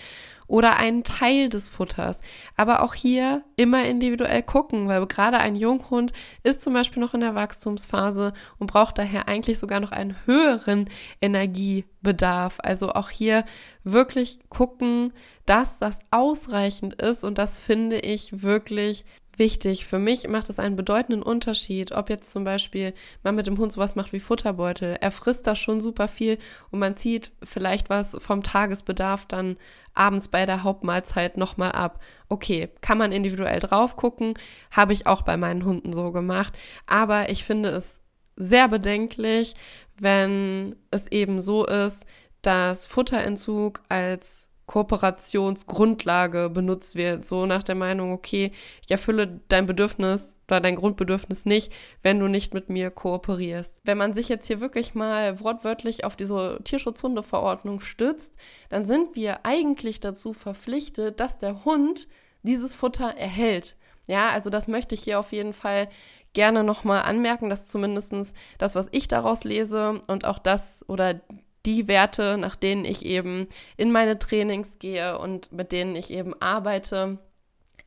Oder 0.47 0.77
einen 0.77 1.03
Teil 1.03 1.49
des 1.49 1.69
Futters. 1.69 2.21
Aber 2.55 2.83
auch 2.83 2.93
hier 2.93 3.43
immer 3.55 3.85
individuell 3.85 4.43
gucken, 4.43 4.87
weil 4.87 5.05
gerade 5.07 5.37
ein 5.37 5.55
Junghund 5.55 6.13
ist 6.43 6.61
zum 6.61 6.73
Beispiel 6.73 7.01
noch 7.01 7.13
in 7.13 7.21
der 7.21 7.35
Wachstumsphase 7.35 8.33
und 8.59 8.67
braucht 8.67 8.97
daher 8.97 9.27
eigentlich 9.27 9.59
sogar 9.59 9.79
noch 9.79 9.91
einen 9.91 10.15
höheren 10.25 10.89
Energiebedarf. 11.21 12.59
Also 12.61 12.93
auch 12.93 13.09
hier 13.09 13.45
wirklich 13.83 14.39
gucken, 14.49 15.13
dass 15.45 15.79
das 15.79 15.99
ausreichend 16.11 17.01
ist 17.01 17.23
und 17.23 17.37
das 17.37 17.59
finde 17.59 17.99
ich 17.99 18.41
wirklich 18.43 19.05
wichtig. 19.39 19.85
Für 19.85 19.99
mich 19.99 20.27
macht 20.27 20.49
es 20.49 20.59
einen 20.59 20.75
bedeutenden 20.75 21.23
Unterschied, 21.23 21.91
ob 21.91 22.09
jetzt 22.09 22.31
zum 22.31 22.43
Beispiel 22.43 22.93
man 23.23 23.35
mit 23.35 23.47
dem 23.47 23.57
Hund 23.57 23.71
sowas 23.71 23.95
macht 23.95 24.13
wie 24.13 24.19
Futterbeutel. 24.19 24.97
Er 24.99 25.11
frisst 25.11 25.47
da 25.47 25.55
schon 25.55 25.81
super 25.81 26.07
viel 26.07 26.37
und 26.71 26.79
man 26.79 26.97
zieht 26.97 27.31
vielleicht 27.43 27.89
was 27.89 28.17
vom 28.19 28.43
Tagesbedarf 28.43 29.25
dann 29.25 29.57
abends 29.93 30.27
bei 30.27 30.45
der 30.45 30.63
Hauptmahlzeit 30.63 31.37
nochmal 31.37 31.71
ab. 31.71 32.01
Okay, 32.29 32.69
kann 32.81 32.97
man 32.97 33.11
individuell 33.11 33.59
drauf 33.59 33.95
gucken, 33.95 34.33
habe 34.71 34.93
ich 34.93 35.07
auch 35.07 35.21
bei 35.21 35.37
meinen 35.37 35.65
Hunden 35.65 35.93
so 35.93 36.11
gemacht. 36.11 36.57
Aber 36.85 37.29
ich 37.29 37.43
finde 37.43 37.69
es 37.69 38.01
sehr 38.35 38.67
bedenklich, 38.67 39.55
wenn 39.97 40.75
es 40.91 41.07
eben 41.07 41.39
so 41.39 41.65
ist, 41.65 42.05
dass 42.41 42.85
Futterentzug 42.85 43.81
als 43.89 44.49
Kooperationsgrundlage 44.65 46.49
benutzt 46.49 46.95
wird, 46.95 47.23
so 47.25 47.45
nach 47.45 47.63
der 47.63 47.75
Meinung, 47.75 48.11
okay, 48.11 48.51
ich 48.83 48.91
erfülle 48.91 49.41
dein 49.47 49.67
Bedürfnis 49.67 50.39
oder 50.47 50.59
dein 50.59 50.75
Grundbedürfnis 50.75 51.45
nicht, 51.45 51.71
wenn 52.01 52.19
du 52.19 52.27
nicht 52.27 52.53
mit 52.53 52.69
mir 52.69 52.89
kooperierst. 52.89 53.81
Wenn 53.83 53.97
man 53.97 54.13
sich 54.13 54.27
jetzt 54.27 54.47
hier 54.47 54.61
wirklich 54.61 54.95
mal 54.95 55.39
wortwörtlich 55.39 56.03
auf 56.03 56.15
diese 56.15 56.59
Tierschutzhundeverordnung 56.63 57.79
stützt, 57.79 58.37
dann 58.69 58.85
sind 58.85 59.15
wir 59.15 59.45
eigentlich 59.45 59.99
dazu 59.99 60.33
verpflichtet, 60.33 61.19
dass 61.19 61.37
der 61.37 61.63
Hund 61.63 62.07
dieses 62.41 62.73
Futter 62.75 63.15
erhält. 63.15 63.75
Ja, 64.07 64.29
also 64.29 64.49
das 64.49 64.67
möchte 64.67 64.95
ich 64.95 65.03
hier 65.03 65.19
auf 65.19 65.31
jeden 65.31 65.53
Fall 65.53 65.89
gerne 66.33 66.63
nochmal 66.63 67.03
anmerken, 67.03 67.49
dass 67.49 67.67
zumindest 67.67 68.13
das, 68.57 68.75
was 68.75 68.87
ich 68.91 69.07
daraus 69.07 69.43
lese 69.43 70.01
und 70.07 70.25
auch 70.25 70.37
das 70.37 70.85
oder 70.87 71.21
die 71.65 71.87
Werte, 71.87 72.37
nach 72.37 72.55
denen 72.55 72.85
ich 72.85 73.05
eben 73.05 73.47
in 73.77 73.91
meine 73.91 74.19
Trainings 74.19 74.79
gehe 74.79 75.17
und 75.17 75.51
mit 75.51 75.71
denen 75.71 75.95
ich 75.95 76.11
eben 76.11 76.39
arbeite. 76.41 77.19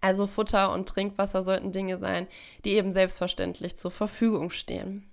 Also 0.00 0.26
Futter 0.26 0.72
und 0.72 0.88
Trinkwasser 0.88 1.42
sollten 1.42 1.72
Dinge 1.72 1.98
sein, 1.98 2.26
die 2.64 2.74
eben 2.74 2.92
selbstverständlich 2.92 3.76
zur 3.76 3.90
Verfügung 3.90 4.50
stehen. 4.50 5.10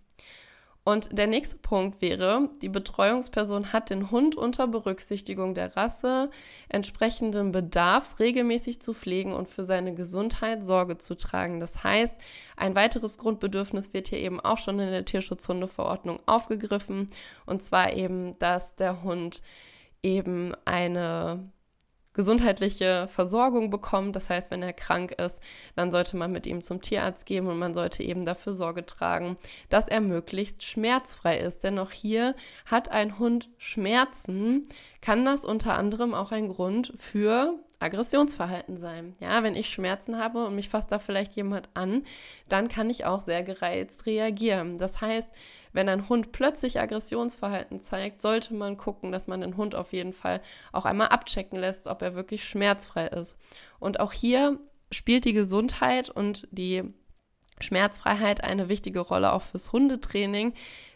Und 0.88 1.18
der 1.18 1.26
nächste 1.26 1.58
Punkt 1.58 2.00
wäre, 2.04 2.48
die 2.62 2.70
Betreuungsperson 2.70 3.74
hat 3.74 3.90
den 3.90 4.12
Hund 4.12 4.36
unter 4.36 4.68
Berücksichtigung 4.68 5.56
der 5.56 5.76
Rasse, 5.76 6.30
entsprechenden 6.70 7.52
Bedarfs 7.52 8.20
regelmäßig 8.20 8.84
zu 8.84 8.94
pflegen 8.94 9.34
und 9.34 9.50
für 9.50 9.64
seine 9.64 9.96
Gesundheit 9.96 10.64
Sorge 10.64 11.00
zu 11.00 11.18
tragen. 11.18 11.60
Das 11.60 11.84
heißt, 11.84 12.16
ein 12.56 12.76
weiteres 12.76 13.18
Grundbedürfnis 13.18 13.96
wird 13.96 14.10
hier 14.10 14.20
eben 14.20 14.40
auch 14.40 14.60
schon 14.60 14.80
in 14.80 14.92
der 14.92 15.06
Tierschutzhundeverordnung 15.06 16.20
aufgegriffen, 16.28 17.08
und 17.48 17.64
zwar 17.64 17.94
eben, 17.94 18.38
dass 18.38 18.76
der 18.76 19.02
Hund 19.02 19.42
eben 20.04 20.54
eine 20.66 21.50
gesundheitliche 22.16 23.08
Versorgung 23.10 23.70
bekommt. 23.70 24.16
Das 24.16 24.30
heißt, 24.30 24.50
wenn 24.50 24.64
er 24.64 24.74
krank 24.74 25.12
ist, 25.12 25.42
dann 25.76 25.92
sollte 25.92 26.18
man 26.18 26.32
mit 26.32 26.48
ihm 26.48 26.64
zum 26.64 26.82
Tierarzt 26.82 27.26
gehen 27.26 27.48
und 27.48 27.60
man 27.60 27.74
sollte 27.74 28.02
eben 28.02 28.26
dafür 28.26 28.56
Sorge 28.56 28.86
tragen, 28.86 29.38
dass 29.70 29.88
er 29.88 30.02
möglichst 30.02 30.64
schmerzfrei 30.64 31.38
ist. 31.38 31.64
Denn 31.64 31.78
auch 31.78 31.92
hier 31.92 32.36
hat 32.66 32.90
ein 32.92 33.20
Hund 33.20 33.50
Schmerzen, 33.58 34.64
kann 35.02 35.26
das 35.26 35.46
unter 35.46 35.76
anderem 35.76 36.14
auch 36.16 36.32
ein 36.32 36.48
Grund 36.48 36.94
für 36.98 37.60
Aggressionsverhalten 37.86 38.78
sein. 38.78 39.16
Ja, 39.20 39.44
wenn 39.44 39.56
ich 39.56 39.70
Schmerzen 39.70 40.18
habe 40.18 40.46
und 40.46 40.56
mich 40.56 40.70
fasst 40.70 40.92
da 40.92 41.00
vielleicht 41.00 41.36
jemand 41.36 41.70
an, 41.74 42.04
dann 42.50 42.68
kann 42.68 42.90
ich 42.90 43.06
auch 43.06 43.20
sehr 43.20 43.44
gereizt 43.44 44.06
reagieren. 44.06 44.78
Das 44.78 45.02
heißt, 45.02 45.30
wenn 45.72 45.90
ein 45.90 46.10
Hund 46.10 46.32
plötzlich 46.32 46.80
Aggressionsverhalten 46.80 47.80
zeigt, 47.80 48.22
sollte 48.22 48.54
man 48.54 48.78
gucken, 48.78 49.12
dass 49.12 49.28
man 49.28 49.42
den 49.42 49.58
Hund 49.58 49.76
auf 49.76 49.94
jeden 49.94 50.14
Fall 50.14 50.42
auch 50.72 50.86
einmal 50.86 51.10
abchecken 51.10 51.60
lässt, 51.60 51.88
ob 51.88 52.02
er 52.02 52.16
wirklich 52.16 52.44
schmerzfrei 52.44 53.08
ist. 53.08 53.38
Und 53.80 54.00
auch 54.00 54.14
hier 54.14 54.60
spielt 54.92 55.26
die 55.26 55.34
Gesundheit 55.34 56.10
und 56.10 56.48
die 56.52 56.84
Schmerzfreiheit 57.60 58.44
eine 58.44 58.70
wichtige 58.70 59.00
Rolle 59.00 59.32
auch 59.34 59.42
fürs 59.42 59.72
Hundetraining, 59.72 60.54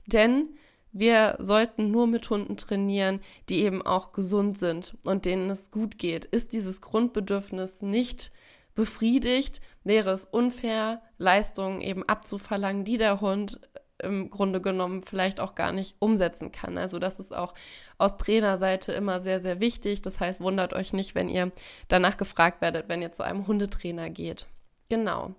denn 0.08 0.50
wir 0.92 1.38
sollten 1.40 1.92
nur 1.92 2.08
mit 2.08 2.30
Hunden 2.30 2.58
trainieren, 2.58 3.20
die 3.50 3.64
eben 3.64 3.82
auch 3.82 4.12
gesund 4.12 4.58
sind 4.58 4.98
und 5.06 5.26
denen 5.26 5.50
es 5.50 5.72
gut 5.72 5.98
geht. 5.98 6.26
Ist 6.26 6.54
dieses 6.54 6.82
Grundbedürfnis 6.82 7.82
nicht 7.82 8.32
befriedigt, 8.76 9.62
wäre 9.84 10.12
es 10.12 10.26
unfair, 10.26 11.02
Leistungen 11.18 11.82
eben 11.82 12.08
abzuverlangen, 12.08 12.86
die 12.86 12.98
der 12.98 13.22
Hund 13.22 13.60
im 14.02 14.30
Grunde 14.30 14.62
genommen 14.62 15.04
vielleicht 15.04 15.40
auch 15.40 15.56
gar 15.56 15.72
nicht 15.72 15.96
umsetzen 16.00 16.52
kann. 16.52 16.78
Also 16.78 17.00
das 17.00 17.20
ist 17.20 17.36
auch 17.36 17.54
aus 17.98 18.18
Trainerseite 18.18 18.94
immer 18.94 19.20
sehr, 19.20 19.42
sehr 19.42 19.60
wichtig. 19.60 20.02
Das 20.02 20.20
heißt, 20.20 20.40
wundert 20.40 20.74
euch 20.74 20.94
nicht, 20.94 21.16
wenn 21.16 21.30
ihr 21.30 21.52
danach 21.90 22.18
gefragt 22.18 22.62
werdet, 22.62 22.88
wenn 22.88 23.02
ihr 23.02 23.12
zu 23.12 23.24
einem 23.24 23.48
Hundetrainer 23.48 24.10
geht. 24.10 24.48
Genau. 24.90 25.36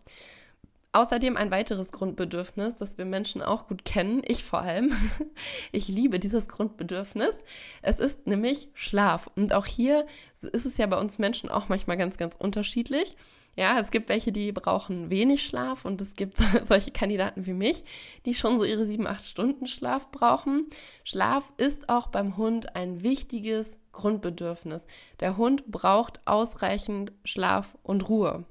Außerdem 0.92 1.36
ein 1.36 1.52
weiteres 1.52 1.92
Grundbedürfnis, 1.92 2.74
das 2.74 2.98
wir 2.98 3.04
Menschen 3.04 3.42
auch 3.42 3.68
gut 3.68 3.84
kennen, 3.84 4.22
ich 4.26 4.42
vor 4.44 4.60
allem. 4.60 4.92
Ich 5.72 5.88
liebe 5.88 6.18
dieses 6.18 6.48
Grundbedürfnis. 6.48 7.44
Es 7.80 8.00
ist 8.00 8.26
nämlich 8.26 8.68
Schlaf. 8.74 9.30
Und 9.36 9.54
auch 9.54 9.66
hier 9.66 10.04
ist 10.40 10.66
es 10.66 10.76
ja 10.76 10.86
bei 10.86 10.98
uns 10.98 11.18
Menschen 11.18 11.48
auch 11.48 11.68
manchmal 11.68 11.96
ganz, 11.96 12.16
ganz 12.16 12.34
unterschiedlich. 12.34 13.16
Ja, 13.56 13.78
es 13.78 13.90
gibt 13.90 14.08
welche, 14.08 14.32
die 14.32 14.52
brauchen 14.52 15.10
wenig 15.10 15.44
Schlaf 15.44 15.84
und 15.84 16.00
es 16.00 16.16
gibt 16.16 16.38
solche 16.64 16.90
Kandidaten 16.90 17.46
wie 17.46 17.52
mich, 17.52 17.84
die 18.26 18.34
schon 18.34 18.58
so 18.58 18.64
ihre 18.64 18.84
sieben, 18.84 19.06
acht 19.06 19.24
Stunden 19.24 19.66
Schlaf 19.66 20.10
brauchen. 20.10 20.66
Schlaf 21.04 21.52
ist 21.56 21.88
auch 21.88 22.08
beim 22.08 22.36
Hund 22.36 22.74
ein 22.74 23.02
wichtiges 23.02 23.78
Grundbedürfnis. 23.92 24.86
Der 25.20 25.36
Hund 25.36 25.70
braucht 25.70 26.20
ausreichend 26.26 27.12
Schlaf 27.24 27.76
und 27.82 28.08
Ruhe. 28.08 28.44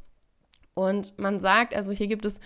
Und 0.74 1.18
man 1.20 1.40
sagt, 1.40 1.76
also 1.76 1.92
hier 1.92 2.08
gibt 2.08 2.26
es 2.26 2.40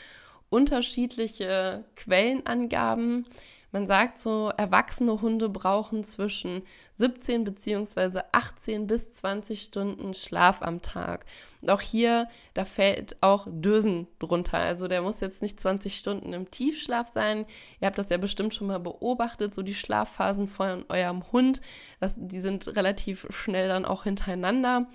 unterschiedliche 0.50 1.84
Quellenangaben. 1.96 3.26
Man 3.74 3.88
sagt 3.88 4.20
so, 4.20 4.52
erwachsene 4.56 5.20
Hunde 5.20 5.50
brauchen 5.50 6.04
zwischen 6.04 6.62
17 6.92 7.44
bzw. 7.44 8.22
18 8.32 8.86
bis 8.86 9.14
20 9.14 9.62
Stunden 9.62 10.14
Schlaf 10.14 10.62
am 10.62 10.84
Tag. 10.84 11.26
Und 11.60 11.72
auch 11.72 11.82
hier, 11.82 12.30
da 12.54 12.66
fällt 12.66 13.18
auch 13.22 13.48
Dösen 13.50 14.08
drunter. 14.20 14.60
Also 14.60 14.88
der 14.88 15.02
muss 15.02 15.22
jetzt 15.22 15.42
nicht 15.42 15.60
20 15.60 15.96
Stunden 15.96 16.34
im 16.34 16.52
Tiefschlaf 16.52 17.08
sein. 17.08 17.48
Ihr 17.82 17.88
habt 17.88 17.98
das 17.98 18.10
ja 18.10 18.18
bestimmt 18.18 18.54
schon 18.54 18.68
mal 18.68 18.80
beobachtet, 18.80 19.56
so 19.56 19.64
die 19.64 19.74
Schlafphasen 19.74 20.48
von 20.48 20.86
eurem 20.90 21.24
Hund. 21.32 21.60
Das, 22.00 22.14
die 22.16 22.42
sind 22.42 22.76
relativ 22.76 23.26
schnell 23.32 23.70
dann 23.70 23.86
auch 23.86 24.04
hintereinander. 24.04 24.86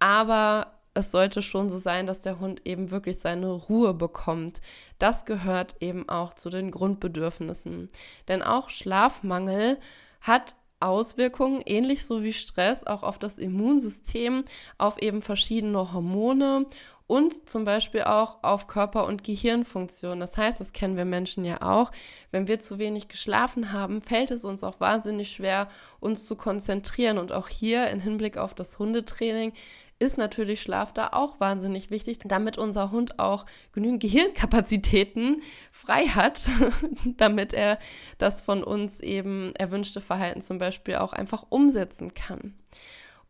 Aber 0.00 0.77
es 0.98 1.12
sollte 1.12 1.42
schon 1.42 1.70
so 1.70 1.78
sein, 1.78 2.06
dass 2.06 2.20
der 2.20 2.40
Hund 2.40 2.62
eben 2.64 2.90
wirklich 2.90 3.20
seine 3.20 3.50
Ruhe 3.50 3.94
bekommt. 3.94 4.60
Das 4.98 5.24
gehört 5.24 5.76
eben 5.80 6.08
auch 6.08 6.34
zu 6.34 6.50
den 6.50 6.70
Grundbedürfnissen. 6.72 7.88
Denn 8.26 8.42
auch 8.42 8.68
Schlafmangel 8.68 9.78
hat 10.20 10.56
Auswirkungen, 10.80 11.62
ähnlich 11.64 12.04
so 12.04 12.22
wie 12.22 12.32
Stress, 12.32 12.84
auch 12.84 13.02
auf 13.02 13.18
das 13.18 13.38
Immunsystem, 13.38 14.44
auf 14.76 15.00
eben 15.00 15.22
verschiedene 15.22 15.92
Hormone 15.92 16.66
und 17.08 17.48
zum 17.48 17.64
Beispiel 17.64 18.02
auch 18.02 18.42
auf 18.42 18.66
Körper- 18.66 19.06
und 19.06 19.24
Gehirnfunktion. 19.24 20.20
Das 20.20 20.36
heißt, 20.36 20.60
das 20.60 20.72
kennen 20.72 20.96
wir 20.96 21.06
Menschen 21.06 21.42
ja 21.44 21.62
auch. 21.62 21.90
Wenn 22.30 22.48
wir 22.48 22.60
zu 22.60 22.78
wenig 22.78 23.08
geschlafen 23.08 23.72
haben, 23.72 24.02
fällt 24.02 24.30
es 24.30 24.44
uns 24.44 24.62
auch 24.62 24.78
wahnsinnig 24.78 25.30
schwer, 25.32 25.68
uns 26.00 26.26
zu 26.26 26.36
konzentrieren. 26.36 27.16
Und 27.16 27.32
auch 27.32 27.48
hier 27.48 27.88
im 27.88 27.98
Hinblick 27.98 28.36
auf 28.36 28.54
das 28.54 28.78
Hundetraining 28.78 29.54
ist 29.98 30.16
natürlich 30.16 30.62
Schlaf 30.62 30.92
da 30.92 31.08
auch 31.12 31.40
wahnsinnig 31.40 31.90
wichtig, 31.90 32.18
damit 32.24 32.56
unser 32.56 32.92
Hund 32.92 33.18
auch 33.18 33.46
genügend 33.72 34.00
Gehirnkapazitäten 34.00 35.42
frei 35.72 36.06
hat, 36.06 36.48
damit 37.16 37.52
er 37.52 37.78
das 38.18 38.40
von 38.40 38.62
uns 38.62 39.00
eben 39.00 39.54
erwünschte 39.56 40.00
Verhalten 40.00 40.40
zum 40.40 40.58
Beispiel 40.58 40.96
auch 40.96 41.12
einfach 41.12 41.46
umsetzen 41.48 42.14
kann. 42.14 42.54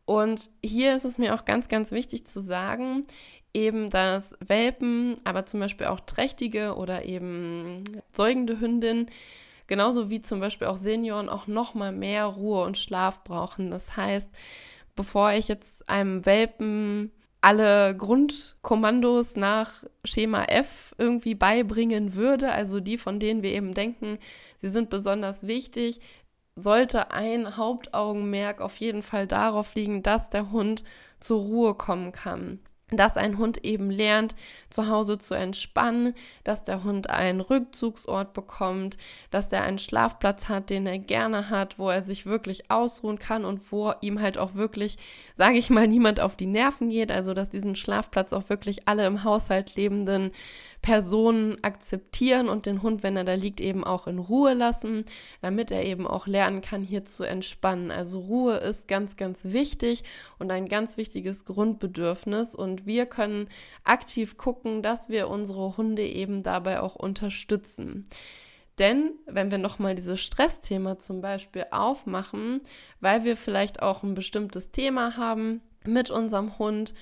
Und 0.05 0.49
hier 0.65 0.97
ist 0.97 1.05
es 1.05 1.19
mir 1.19 1.35
auch 1.35 1.45
ganz, 1.45 1.69
ganz 1.69 1.93
wichtig 1.93 2.27
zu 2.27 2.41
sagen, 2.41 3.07
eben, 3.53 3.91
dass 3.91 4.35
Welpen, 4.41 5.17
aber 5.25 5.47
zum 5.47 5.61
Beispiel 5.61 5.87
auch 5.87 6.01
trächtige 6.01 6.77
oder 6.77 7.05
eben 7.05 7.83
säugende 8.15 8.61
Hündinnen, 8.61 9.11
genauso 9.67 10.09
wie 10.11 10.21
zum 10.21 10.41
Beispiel 10.41 10.67
auch 10.67 10.77
Senioren, 10.77 11.29
auch 11.29 11.47
nochmal 11.47 11.93
mehr 11.93 12.25
Ruhe 12.25 12.65
und 12.65 12.79
Schlaf 12.79 13.23
brauchen. 13.25 13.71
Das 13.71 13.97
heißt, 13.97 14.33
bevor 14.99 15.31
ich 15.31 15.47
jetzt 15.47 15.89
einem 15.89 16.27
Welpen 16.27 17.13
alle 17.41 17.97
Grundkommandos 17.97 19.37
nach 19.37 19.85
Schema 20.05 20.43
F 20.47 20.93
irgendwie 20.99 21.37
beibringen 21.37 22.17
würde, 22.17 22.51
also 22.51 22.81
die, 22.81 22.99
von 22.99 23.21
denen 23.21 23.45
wir 23.45 23.53
eben 23.53 23.75
denken, 23.75 24.19
sie 24.57 24.71
sind 24.71 24.91
besonders 24.91 25.47
wichtig, 25.47 26.01
sollte 26.57 27.13
ein 27.13 27.57
Hauptaugenmerk 27.57 28.61
auf 28.61 28.77
jeden 28.79 29.03
Fall 29.03 29.29
darauf 29.29 29.77
liegen, 29.77 30.03
dass 30.03 30.31
der 30.31 30.51
Hund 30.51 30.83
zur 31.21 31.43
Ruhe 31.43 31.75
kommen 31.77 32.11
kann 32.11 32.59
dass 32.91 33.17
ein 33.17 33.39
Hund 33.39 33.65
eben 33.65 33.91
lernt, 33.91 34.35
zu 34.71 34.89
Hause 34.89 35.19
zu 35.19 35.35
entspannen, 35.35 36.15
dass 36.45 36.65
der 36.65 36.85
Hund 36.85 37.11
einen 37.11 37.41
Rückzugsort 37.41 38.33
bekommt, 38.33 38.97
dass 39.31 39.53
er 39.53 39.63
einen 39.63 39.79
Schlafplatz 39.79 40.49
hat, 40.49 40.71
den 40.71 40.87
er 40.87 40.99
gerne 40.99 41.51
hat, 41.51 41.79
wo 41.79 41.91
er 41.91 42.03
sich 42.03 42.25
wirklich 42.25 42.71
ausruhen 42.71 43.19
kann 43.19 43.45
und 43.45 43.73
wo 43.73 43.93
ihm 44.01 44.21
halt 44.21 44.39
auch 44.39 44.55
wirklich, 44.55 44.97
sage 45.37 45.59
ich 45.59 45.71
mal, 45.71 45.87
niemand 45.87 46.21
auf 46.21 46.37
die 46.37 46.47
Nerven 46.47 46.91
geht, 46.91 47.13
also 47.13 47.35
dass 47.35 47.51
diesen 47.51 47.77
Schlafplatz 47.77 48.33
auch 48.33 48.49
wirklich 48.49 48.89
alle 48.89 49.07
im 49.07 49.25
Haushalt 49.25 49.77
lebenden 49.77 50.33
Personen 50.89 51.63
akzeptieren 51.63 52.49
und 52.49 52.65
den 52.65 52.83
Hund, 52.83 53.03
wenn 53.03 53.15
er 53.15 53.25
da 53.25 53.35
liegt, 53.35 53.61
eben 53.61 53.85
auch 53.85 54.07
in 54.07 54.19
Ruhe 54.19 54.55
lassen, 54.55 55.05
damit 55.43 55.71
er 55.71 55.85
eben 55.85 56.07
auch 56.07 56.27
lernen 56.27 56.63
kann, 56.63 56.83
hier 56.83 57.05
zu 57.05 57.25
entspannen. 57.25 57.91
Also 57.91 58.21
Ruhe 58.21 58.55
ist 58.57 58.89
ganz, 58.89 59.19
ganz 59.19 59.53
wichtig 59.53 60.03
und 60.39 60.51
ein 60.51 60.67
ganz 60.67 60.97
wichtiges 60.97 61.45
Grundbedürfnis 61.45 62.55
und 62.55 62.87
wir 62.87 63.05
können 63.05 63.51
aktiv 63.85 64.39
gucken, 64.39 64.83
dass 64.83 65.11
wir 65.11 65.29
unsere 65.29 65.77
Hunde 65.77 66.07
eben 66.07 66.43
dabei 66.43 66.81
auch 66.81 66.95
unterstützen. 66.95 68.09
Denn 68.79 69.13
wenn 69.27 69.51
wir 69.51 69.59
nochmal 69.59 69.95
dieses 69.95 70.23
Stressthema 70.23 70.99
zum 70.99 71.21
Beispiel 71.21 71.67
aufmachen, 71.71 72.63
weil 73.01 73.25
wir 73.25 73.37
vielleicht 73.37 73.83
auch 73.83 74.03
ein 74.03 74.15
bestimmtes 74.15 74.71
Thema 74.71 75.19
haben 75.19 75.61
mit 75.85 76.11
unserem 76.11 76.59
Hund, 76.59 76.95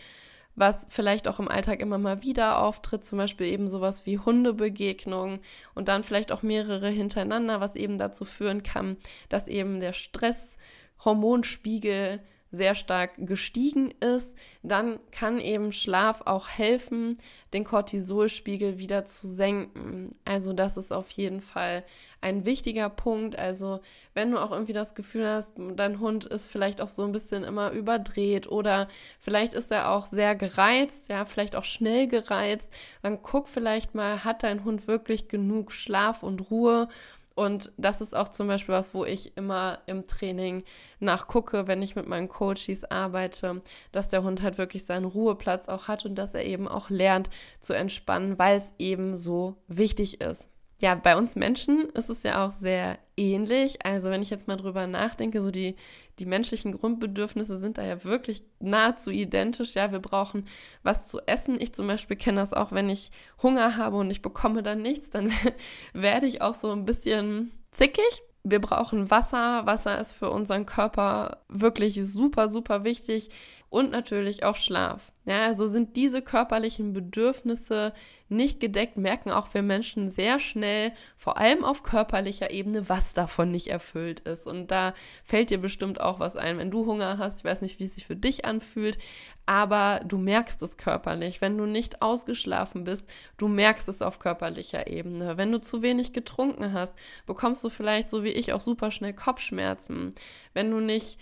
was 0.56 0.86
vielleicht 0.88 1.28
auch 1.28 1.38
im 1.38 1.48
Alltag 1.48 1.80
immer 1.80 1.98
mal 1.98 2.22
wieder 2.22 2.62
auftritt, 2.62 3.04
zum 3.04 3.18
Beispiel 3.18 3.46
eben 3.46 3.68
sowas 3.68 4.06
wie 4.06 4.18
Hundebegegnungen 4.18 5.40
und 5.74 5.88
dann 5.88 6.02
vielleicht 6.02 6.32
auch 6.32 6.42
mehrere 6.42 6.88
hintereinander, 6.88 7.60
was 7.60 7.76
eben 7.76 7.98
dazu 7.98 8.24
führen 8.24 8.62
kann, 8.62 8.96
dass 9.28 9.48
eben 9.48 9.80
der 9.80 9.92
Stresshormonspiegel 9.92 12.20
sehr 12.52 12.74
stark 12.74 13.12
gestiegen 13.18 13.92
ist, 14.00 14.36
dann 14.62 14.98
kann 15.10 15.40
eben 15.40 15.72
Schlaf 15.72 16.22
auch 16.24 16.48
helfen, 16.48 17.18
den 17.52 17.64
Cortisolspiegel 17.64 18.78
wieder 18.78 19.04
zu 19.04 19.26
senken. 19.26 20.10
Also 20.24 20.52
das 20.52 20.76
ist 20.76 20.92
auf 20.92 21.10
jeden 21.10 21.40
Fall 21.40 21.84
ein 22.20 22.44
wichtiger 22.44 22.88
Punkt. 22.88 23.38
Also 23.38 23.80
wenn 24.14 24.30
du 24.30 24.38
auch 24.38 24.50
irgendwie 24.50 24.72
das 24.72 24.94
Gefühl 24.94 25.28
hast, 25.28 25.54
dein 25.56 26.00
Hund 26.00 26.24
ist 26.24 26.46
vielleicht 26.46 26.80
auch 26.80 26.88
so 26.88 27.04
ein 27.04 27.12
bisschen 27.12 27.44
immer 27.44 27.70
überdreht 27.70 28.48
oder 28.48 28.88
vielleicht 29.20 29.54
ist 29.54 29.70
er 29.70 29.90
auch 29.90 30.06
sehr 30.06 30.34
gereizt, 30.34 31.08
ja, 31.08 31.24
vielleicht 31.24 31.56
auch 31.56 31.64
schnell 31.64 32.08
gereizt, 32.08 32.72
dann 33.02 33.22
guck 33.22 33.48
vielleicht 33.48 33.94
mal, 33.94 34.24
hat 34.24 34.42
dein 34.42 34.64
Hund 34.64 34.86
wirklich 34.88 35.28
genug 35.28 35.72
Schlaf 35.72 36.22
und 36.22 36.50
Ruhe 36.50 36.88
und 37.36 37.70
das 37.76 38.00
ist 38.00 38.16
auch 38.16 38.28
zum 38.28 38.48
Beispiel 38.48 38.74
was, 38.74 38.94
wo 38.94 39.04
ich 39.04 39.36
immer 39.36 39.80
im 39.84 40.06
Training 40.06 40.64
nachgucke, 41.00 41.68
wenn 41.68 41.82
ich 41.82 41.94
mit 41.94 42.08
meinen 42.08 42.28
Coaches 42.28 42.90
arbeite, 42.90 43.60
dass 43.92 44.08
der 44.08 44.24
Hund 44.24 44.40
halt 44.40 44.56
wirklich 44.56 44.86
seinen 44.86 45.04
Ruheplatz 45.04 45.68
auch 45.68 45.86
hat 45.86 46.06
und 46.06 46.14
dass 46.14 46.34
er 46.34 46.46
eben 46.46 46.66
auch 46.66 46.88
lernt 46.88 47.28
zu 47.60 47.74
entspannen, 47.74 48.38
weil 48.38 48.58
es 48.58 48.74
eben 48.78 49.18
so 49.18 49.56
wichtig 49.68 50.22
ist 50.22 50.48
ja, 50.78 50.94
bei 50.94 51.16
uns 51.16 51.36
Menschen 51.36 51.88
ist 51.90 52.10
es 52.10 52.22
ja 52.22 52.44
auch 52.44 52.52
sehr 52.52 52.98
ähnlich. 53.16 53.84
Also 53.84 54.10
wenn 54.10 54.20
ich 54.20 54.28
jetzt 54.28 54.46
mal 54.46 54.56
drüber 54.56 54.86
nachdenke, 54.86 55.40
so 55.40 55.50
die, 55.50 55.74
die 56.18 56.26
menschlichen 56.26 56.72
Grundbedürfnisse 56.72 57.58
sind 57.58 57.78
da 57.78 57.84
ja 57.84 58.04
wirklich 58.04 58.42
nahezu 58.60 59.10
identisch. 59.10 59.74
Ja, 59.74 59.90
wir 59.90 60.00
brauchen 60.00 60.44
was 60.82 61.08
zu 61.08 61.20
essen. 61.26 61.58
Ich 61.58 61.74
zum 61.74 61.86
Beispiel 61.86 62.16
kenne 62.18 62.40
das 62.40 62.52
auch, 62.52 62.72
wenn 62.72 62.90
ich 62.90 63.10
Hunger 63.42 63.78
habe 63.78 63.96
und 63.96 64.10
ich 64.10 64.20
bekomme 64.20 64.62
dann 64.62 64.82
nichts, 64.82 65.08
dann 65.08 65.32
werde 65.94 66.26
ich 66.26 66.42
auch 66.42 66.54
so 66.54 66.70
ein 66.72 66.84
bisschen 66.84 67.52
zickig. 67.70 68.22
Wir 68.44 68.60
brauchen 68.60 69.10
Wasser. 69.10 69.64
Wasser 69.64 69.98
ist 69.98 70.12
für 70.12 70.30
unseren 70.30 70.66
Körper 70.66 71.38
wirklich 71.48 71.98
super, 72.06 72.50
super 72.50 72.84
wichtig. 72.84 73.30
Und 73.70 73.90
natürlich 73.90 74.44
auch 74.44 74.56
Schlaf. 74.56 75.12
Ja, 75.26 75.46
also 75.46 75.66
sind 75.66 75.96
diese 75.96 76.22
körperlichen 76.22 76.92
Bedürfnisse 76.92 77.92
nicht 78.28 78.60
gedeckt, 78.60 78.96
merken 78.96 79.32
auch 79.32 79.52
wir 79.54 79.62
Menschen 79.62 80.08
sehr 80.08 80.38
schnell, 80.38 80.92
vor 81.16 81.36
allem 81.36 81.64
auf 81.64 81.82
körperlicher 81.82 82.52
Ebene, 82.52 82.88
was 82.88 83.12
davon 83.12 83.50
nicht 83.50 83.66
erfüllt 83.66 84.20
ist. 84.20 84.46
Und 84.46 84.70
da 84.70 84.94
fällt 85.24 85.50
dir 85.50 85.58
bestimmt 85.58 86.00
auch 86.00 86.20
was 86.20 86.36
ein, 86.36 86.58
wenn 86.58 86.70
du 86.70 86.86
Hunger 86.86 87.18
hast. 87.18 87.40
Ich 87.40 87.44
weiß 87.44 87.62
nicht, 87.62 87.80
wie 87.80 87.84
es 87.86 87.96
sich 87.96 88.06
für 88.06 88.14
dich 88.14 88.44
anfühlt, 88.44 88.98
aber 89.46 90.00
du 90.04 90.16
merkst 90.16 90.62
es 90.62 90.76
körperlich. 90.76 91.40
Wenn 91.40 91.58
du 91.58 91.66
nicht 91.66 92.02
ausgeschlafen 92.02 92.84
bist, 92.84 93.10
du 93.36 93.48
merkst 93.48 93.88
es 93.88 94.02
auf 94.02 94.20
körperlicher 94.20 94.86
Ebene. 94.86 95.36
Wenn 95.36 95.50
du 95.50 95.60
zu 95.60 95.82
wenig 95.82 96.12
getrunken 96.12 96.72
hast, 96.72 96.94
bekommst 97.26 97.64
du 97.64 97.68
vielleicht 97.68 98.10
so 98.10 98.22
wie 98.22 98.28
ich 98.28 98.52
auch 98.52 98.60
super 98.60 98.92
schnell 98.92 99.12
Kopfschmerzen. 99.12 100.14
Wenn 100.54 100.70
du 100.70 100.78
nicht 100.78 101.18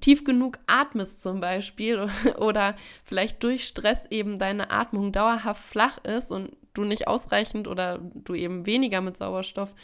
tief 0.00 0.24
genug 0.24 0.58
atmest 0.66 1.22
zum 1.22 1.40
Beispiel 1.40 2.08
oder 2.38 2.74
vielleicht 3.04 3.42
durch 3.42 3.66
Stress 3.66 4.06
eben 4.10 4.38
deine 4.38 4.70
Atmung 4.70 5.12
dauerhaft 5.12 5.62
flach 5.62 5.98
ist 6.04 6.30
und 6.30 6.56
du 6.74 6.84
nicht 6.84 7.06
ausreichend 7.06 7.68
oder 7.68 7.98
du 7.98 8.34
eben 8.34 8.66
weniger 8.66 9.00
mit 9.00 9.16
Sauerstoff 9.16 9.74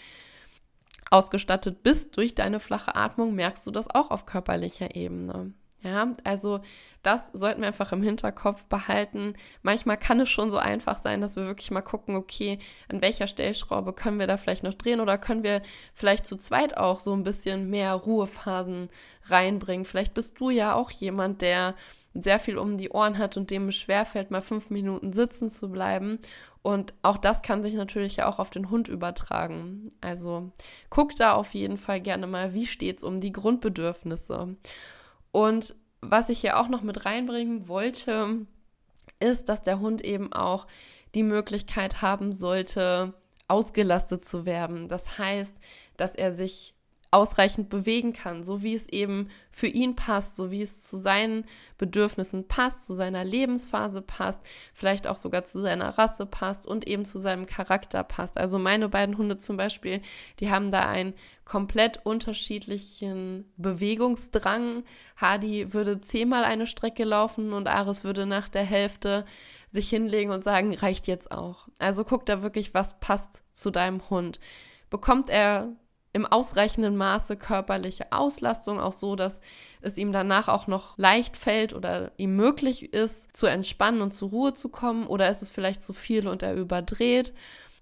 ausgestattet 1.11 1.83
bist 1.83 2.17
durch 2.17 2.35
deine 2.35 2.61
flache 2.61 2.95
Atmung, 2.95 3.35
merkst 3.35 3.67
du 3.67 3.71
das 3.71 3.89
auch 3.89 4.11
auf 4.11 4.27
körperlicher 4.27 4.95
Ebene. 4.95 5.53
Ja, 5.81 6.13
also 6.25 6.61
das 7.05 7.29
sollten 7.29 7.61
wir 7.61 7.69
einfach 7.69 7.93
im 7.93 8.03
Hinterkopf 8.03 8.67
behalten. 8.67 9.35
Manchmal 9.63 9.97
kann 9.97 10.19
es 10.19 10.29
schon 10.29 10.51
so 10.51 10.59
einfach 10.59 10.99
sein, 10.99 11.21
dass 11.21 11.37
wir 11.37 11.47
wirklich 11.47 11.71
mal 11.71 11.83
gucken, 11.83 12.17
okay, 12.17 12.59
an 12.89 13.01
welcher 13.01 13.29
Stellschraube 13.29 13.93
können 13.93 14.19
wir 14.19 14.27
da 14.27 14.37
vielleicht 14.37 14.65
noch 14.65 14.75
drehen 14.75 15.01
oder 15.01 15.19
können 15.19 15.45
wir 15.45 15.63
vielleicht 15.95 16.27
zu 16.27 16.37
zweit 16.37 16.77
auch 16.77 16.99
so 16.99 17.13
ein 17.13 17.23
bisschen 17.23 17.71
mehr 17.71 17.95
Ruhephasen 17.95 18.89
reinbringen. 19.27 19.85
Vielleicht 19.85 20.15
bist 20.15 20.41
du 20.41 20.51
ja 20.51 20.75
auch 20.75 20.91
jemand, 20.91 21.43
der 21.43 21.77
sehr 22.13 22.41
viel 22.41 22.59
um 22.59 22.77
die 22.77 22.91
Ohren 22.91 23.19
hat 23.19 23.37
und 23.37 23.53
dem 23.53 23.69
es 23.69 23.77
schwerfällt, 23.77 24.33
mal 24.33 24.41
fünf 24.41 24.71
Minuten 24.71 25.13
sitzen 25.13 25.49
zu 25.49 25.71
bleiben. 25.71 26.19
Und 26.63 26.93
auch 27.03 27.19
das 27.19 27.43
kann 27.43 27.63
sich 27.63 27.75
natürlich 27.75 28.17
ja 28.17 28.29
auch 28.29 28.41
auf 28.41 28.51
den 28.51 28.71
Hund 28.71 28.89
übertragen. 28.89 29.91
Also 30.01 30.51
guck 30.91 31.15
da 31.15 31.35
auf 31.35 31.55
jeden 31.55 31.77
Fall 31.77 32.01
gerne 32.01 32.27
mal, 32.27 32.53
wie 32.53 32.67
steht 32.67 32.99
es 32.99 33.05
um 33.05 33.21
die 33.21 33.33
Grundbedürfnisse. 33.33 34.57
Und 35.33 35.77
was 36.01 36.29
ich 36.29 36.41
hier 36.41 36.59
auch 36.59 36.69
noch 36.69 36.83
mit 36.83 37.05
reinbringen 37.05 37.69
wollte, 37.69 38.47
ist, 39.21 39.49
dass 39.49 39.63
der 39.63 39.81
Hund 39.81 40.05
eben 40.05 40.33
auch 40.33 40.67
die 41.15 41.23
Möglichkeit 41.23 42.03
haben 42.03 42.33
sollte, 42.33 43.15
ausgelastet 43.49 44.25
zu 44.25 44.45
werden. 44.45 44.89
Das 44.89 45.19
heißt, 45.19 45.59
dass 45.97 46.15
er 46.15 46.33
sich 46.33 46.75
ausreichend 47.11 47.71
bewegen 47.71 48.13
kann, 48.13 48.45
so 48.45 48.63
wie 48.63 48.75
es 48.75 48.87
eben 48.89 49.29
für 49.51 49.67
ihn 49.67 49.97
passt, 49.97 50.37
so 50.37 50.51
wie 50.51 50.61
es 50.61 50.83
zu 50.83 50.99
seinen 50.99 51.45
Bedürfnissen 51.79 52.47
passt, 52.49 52.85
zu 52.85 52.95
seiner 52.95 53.25
Lebensphase 53.25 54.03
passt, 54.03 54.43
vielleicht 54.75 55.07
auch 55.07 55.17
sogar 55.17 55.45
zu 55.45 55.61
seiner 55.61 55.97
Rasse 55.97 56.27
passt 56.27 56.67
und 56.67 56.87
eben 56.87 57.07
zu 57.07 57.19
seinem 57.19 57.47
Charakter 57.47 58.05
passt. 58.05 58.37
Also 58.37 58.59
meine 58.59 58.91
beiden 58.91 59.17
Hunde 59.17 59.39
zum 59.39 59.57
Beispiel, 59.57 60.03
die 60.41 60.51
haben 60.51 60.71
da 60.71 60.81
einen 60.81 61.15
komplett 61.47 62.05
unterschiedlichen 62.05 63.51
Bewegungsdrang. 63.57 64.85
Hardy 65.17 65.73
würde 65.73 66.01
zehnmal 66.03 66.45
eine 66.45 66.67
Strecke 66.67 67.05
laufen 67.05 67.55
und 67.55 67.69
Aris 67.69 68.05
würde 68.05 68.27
nach 68.27 68.51
der 68.51 68.65
Hälfte 68.65 69.25
sich 69.73 69.89
hinlegen 69.89 70.31
und 70.31 70.45
sagen, 70.45 70.75
reicht 70.75 71.09
jetzt 71.09 71.33
auch. 71.33 71.69
Also 71.79 72.05
guck 72.05 72.27
da 72.27 72.43
wirklich, 72.43 72.75
was 72.75 73.01
passt 73.01 73.43
zu 73.53 73.71
deinem 73.71 74.11
Hund. 74.11 74.41
Bekommt 74.91 75.31
er 75.31 75.75
im 76.13 76.27
ausreichenden 76.27 76.97
Maße 76.97 77.37
körperliche 77.37 78.13
Auslastung, 78.13 78.81
auch 78.81 78.93
so, 78.93 79.15
dass 79.17 79.41
es 79.81 79.99
ihm 79.99 80.13
danach 80.13 80.49
auch 80.49 80.67
noch 80.67 80.97
leicht 80.99 81.37
fällt 81.37 81.75
oder 81.75 82.13
ihm 82.17 82.35
möglich 82.35 82.93
ist, 82.93 83.37
zu 83.37 83.47
entspannen 83.47 84.01
und 84.01 84.13
zur 84.13 84.31
Ruhe 84.31 84.55
zu 84.55 84.69
kommen, 84.69 85.07
oder 85.07 85.29
ist 85.31 85.43
es 85.43 85.51
vielleicht 85.51 85.83
zu 85.83 85.93
viel 85.93 86.27
und 86.27 86.43
er 86.43 86.55
überdreht 86.55 87.35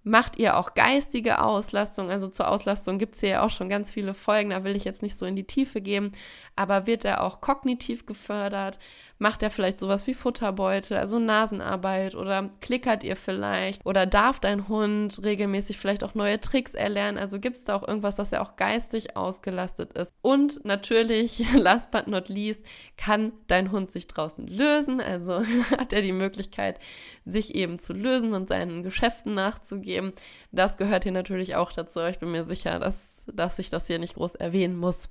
Macht 0.08 0.38
ihr 0.38 0.56
auch 0.56 0.74
geistige 0.74 1.42
Auslastung? 1.42 2.10
Also 2.10 2.28
zur 2.28 2.48
Auslastung 2.48 2.96
gibt 2.96 3.16
es 3.16 3.22
ja 3.22 3.42
auch 3.42 3.50
schon 3.50 3.68
ganz 3.68 3.90
viele 3.90 4.14
Folgen, 4.14 4.50
da 4.50 4.62
will 4.62 4.76
ich 4.76 4.84
jetzt 4.84 5.02
nicht 5.02 5.18
so 5.18 5.26
in 5.26 5.34
die 5.34 5.48
Tiefe 5.48 5.80
gehen. 5.80 6.12
Aber 6.54 6.86
wird 6.86 7.04
er 7.04 7.24
auch 7.24 7.40
kognitiv 7.40 8.06
gefördert? 8.06 8.78
Macht 9.18 9.42
er 9.42 9.50
vielleicht 9.50 9.78
sowas 9.78 10.06
wie 10.06 10.14
Futterbeutel, 10.14 10.96
also 10.96 11.18
Nasenarbeit 11.18 12.14
oder 12.14 12.50
klickert 12.60 13.02
ihr 13.02 13.16
vielleicht? 13.16 13.84
Oder 13.84 14.06
darf 14.06 14.38
dein 14.38 14.68
Hund 14.68 15.24
regelmäßig 15.24 15.76
vielleicht 15.76 16.04
auch 16.04 16.14
neue 16.14 16.40
Tricks 16.40 16.74
erlernen? 16.74 17.18
Also 17.18 17.40
gibt 17.40 17.56
es 17.56 17.64
da 17.64 17.74
auch 17.74 17.88
irgendwas, 17.88 18.14
dass 18.14 18.30
er 18.30 18.42
auch 18.42 18.54
geistig 18.54 19.16
ausgelastet 19.16 19.94
ist? 19.94 20.14
Und 20.22 20.64
natürlich, 20.64 21.42
last 21.54 21.90
but 21.90 22.06
not 22.06 22.28
least, 22.28 22.62
kann 22.96 23.32
dein 23.48 23.72
Hund 23.72 23.90
sich 23.90 24.06
draußen 24.06 24.46
lösen? 24.46 25.00
Also 25.00 25.42
hat 25.78 25.92
er 25.92 26.02
die 26.02 26.12
Möglichkeit, 26.12 26.78
sich 27.24 27.56
eben 27.56 27.80
zu 27.80 27.92
lösen 27.92 28.34
und 28.34 28.48
seinen 28.48 28.84
Geschäften 28.84 29.34
nachzugehen? 29.34 29.95
Geben. 29.96 30.12
Das 30.52 30.76
gehört 30.76 31.04
hier 31.04 31.12
natürlich 31.12 31.56
auch 31.56 31.72
dazu. 31.72 32.00
Ich 32.00 32.18
bin 32.18 32.32
mir 32.32 32.44
sicher, 32.44 32.78
dass, 32.78 33.24
dass 33.32 33.58
ich 33.58 33.70
das 33.70 33.86
hier 33.86 33.98
nicht 33.98 34.14
groß 34.14 34.34
erwähnen 34.36 34.76
muss. 34.76 35.08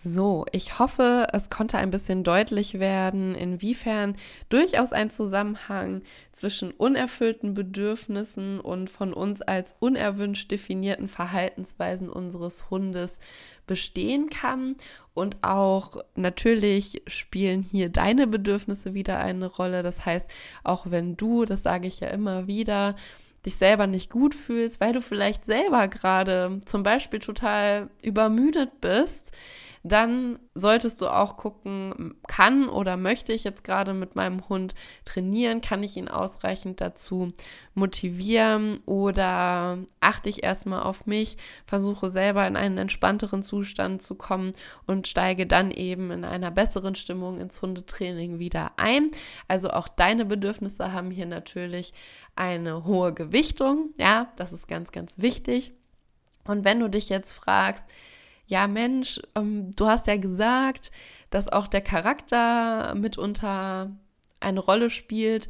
So, 0.00 0.46
ich 0.52 0.78
hoffe, 0.78 1.26
es 1.32 1.50
konnte 1.50 1.76
ein 1.76 1.90
bisschen 1.90 2.22
deutlich 2.22 2.78
werden, 2.78 3.34
inwiefern 3.34 4.16
durchaus 4.48 4.92
ein 4.92 5.10
Zusammenhang 5.10 6.02
zwischen 6.30 6.70
unerfüllten 6.70 7.52
Bedürfnissen 7.52 8.60
und 8.60 8.90
von 8.90 9.12
uns 9.12 9.42
als 9.42 9.74
unerwünscht 9.80 10.52
definierten 10.52 11.08
Verhaltensweisen 11.08 12.10
unseres 12.10 12.70
Hundes 12.70 13.18
bestehen 13.66 14.30
kann. 14.30 14.76
Und 15.14 15.38
auch 15.42 15.96
natürlich 16.14 17.02
spielen 17.08 17.62
hier 17.64 17.88
deine 17.88 18.28
Bedürfnisse 18.28 18.94
wieder 18.94 19.18
eine 19.18 19.46
Rolle. 19.46 19.82
Das 19.82 20.06
heißt, 20.06 20.30
auch 20.62 20.92
wenn 20.92 21.16
du, 21.16 21.44
das 21.44 21.64
sage 21.64 21.88
ich 21.88 21.98
ja 21.98 22.06
immer 22.06 22.46
wieder, 22.46 22.94
dich 23.48 23.56
selber 23.56 23.86
nicht 23.86 24.10
gut 24.10 24.34
fühlst, 24.34 24.80
weil 24.80 24.92
du 24.92 25.00
vielleicht 25.00 25.44
selber 25.44 25.88
gerade 25.88 26.60
zum 26.64 26.82
Beispiel 26.82 27.18
total 27.18 27.88
übermüdet 28.02 28.80
bist, 28.80 29.34
dann 29.92 30.38
solltest 30.54 31.00
du 31.00 31.08
auch 31.08 31.36
gucken, 31.36 32.16
kann 32.26 32.68
oder 32.68 32.96
möchte 32.96 33.32
ich 33.32 33.44
jetzt 33.44 33.64
gerade 33.64 33.94
mit 33.94 34.16
meinem 34.16 34.48
Hund 34.48 34.74
trainieren, 35.04 35.60
kann 35.60 35.82
ich 35.82 35.96
ihn 35.96 36.08
ausreichend 36.08 36.80
dazu 36.80 37.32
motivieren 37.74 38.80
oder 38.86 39.78
achte 40.00 40.28
ich 40.28 40.42
erstmal 40.42 40.82
auf 40.82 41.06
mich, 41.06 41.36
versuche 41.66 42.10
selber 42.10 42.46
in 42.46 42.56
einen 42.56 42.78
entspannteren 42.78 43.42
Zustand 43.42 44.02
zu 44.02 44.14
kommen 44.14 44.52
und 44.86 45.08
steige 45.08 45.46
dann 45.46 45.70
eben 45.70 46.10
in 46.10 46.24
einer 46.24 46.50
besseren 46.50 46.94
Stimmung 46.94 47.38
ins 47.38 47.62
Hundetraining 47.62 48.38
wieder 48.38 48.72
ein. 48.76 49.10
Also 49.46 49.70
auch 49.70 49.88
deine 49.88 50.24
Bedürfnisse 50.24 50.92
haben 50.92 51.10
hier 51.10 51.26
natürlich 51.26 51.92
eine 52.36 52.84
hohe 52.84 53.12
Gewichtung, 53.12 53.90
ja, 53.96 54.32
das 54.36 54.52
ist 54.52 54.68
ganz, 54.68 54.92
ganz 54.92 55.18
wichtig. 55.18 55.72
Und 56.46 56.64
wenn 56.64 56.80
du 56.80 56.88
dich 56.88 57.08
jetzt 57.08 57.32
fragst, 57.32 57.84
ja 58.48 58.66
Mensch, 58.66 59.20
ähm, 59.36 59.70
du 59.76 59.86
hast 59.86 60.06
ja 60.06 60.16
gesagt, 60.16 60.90
dass 61.30 61.48
auch 61.48 61.68
der 61.68 61.82
Charakter 61.82 62.94
mitunter 62.94 63.96
eine 64.40 64.60
Rolle 64.60 64.90
spielt 64.90 65.48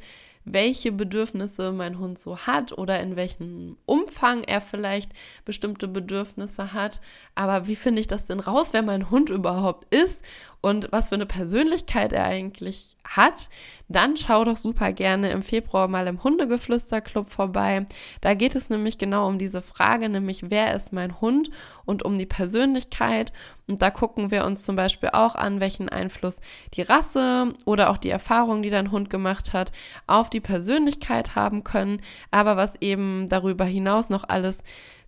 welche 0.53 0.93
Bedürfnisse 0.93 1.73
mein 1.73 1.99
Hund 1.99 2.19
so 2.19 2.39
hat 2.39 2.77
oder 2.77 3.01
in 3.01 3.17
welchem 3.17 3.77
Umfang 3.87 4.43
er 4.45 4.61
vielleicht 4.61 5.13
bestimmte 5.45 5.89
Bedürfnisse 5.89 6.73
hat. 6.73 7.01
Aber 7.35 7.67
wie 7.67 7.77
finde 7.77 8.01
ich 8.01 8.07
das 8.07 8.27
denn 8.27 8.41
raus, 8.41 8.69
wer 8.73 8.83
mein 8.83 9.11
Hund 9.11 9.31
überhaupt 9.31 9.93
ist 9.95 10.25
und 10.61 10.91
was 10.91 11.09
für 11.09 11.15
eine 11.15 11.27
Persönlichkeit 11.27 12.13
er 12.13 12.25
eigentlich 12.25 12.97
hat? 13.05 13.49
Dann 13.89 14.17
schau 14.17 14.45
doch 14.45 14.57
super 14.57 14.93
gerne 14.93 15.31
im 15.31 15.43
Februar 15.43 15.89
mal 15.89 16.07
im 16.07 16.23
Hundegeflüsterclub 16.23 17.31
vorbei. 17.31 17.87
Da 18.21 18.35
geht 18.35 18.55
es 18.55 18.71
nämlich 18.71 18.99
genau 18.99 19.27
um 19.29 19.39
diese 19.39 19.63
Frage, 19.63 20.09
nämlich 20.09 20.51
wer 20.51 20.75
ist 20.75 20.93
mein 20.93 21.21
Hund 21.21 21.51
und 21.85 22.05
um 22.05 22.19
die 22.19 22.27
Persönlichkeit. 22.27 23.33
Und 23.69 23.83
da 23.83 23.91
gucken 23.91 24.31
wir 24.31 24.45
uns 24.45 24.65
zum 24.65 24.77
Beispiel 24.77 25.11
auch 25.13 25.35
an, 25.35 25.61
welchen 25.61 25.89
Einfluss 25.89 26.41
die 26.75 26.83
Rasse 26.83 27.53
oder 27.67 27.91
auch 27.91 27.99
die 27.99 28.09
Erfahrung, 28.09 28.63
die 28.63 28.71
dein 28.71 28.91
Hund 28.91 29.11
gemacht 29.11 29.53
hat, 29.53 29.73
auf 30.07 30.31
die 30.31 30.41
Persönlichkeit 30.41 31.37
haben 31.37 31.65
können, 31.65 32.01
aber 32.31 32.57
was 32.57 32.77
eben 32.81 33.29
darüber 33.29 33.67
hinaus 33.67 34.09
noch 34.09 34.25
alles 34.29 34.63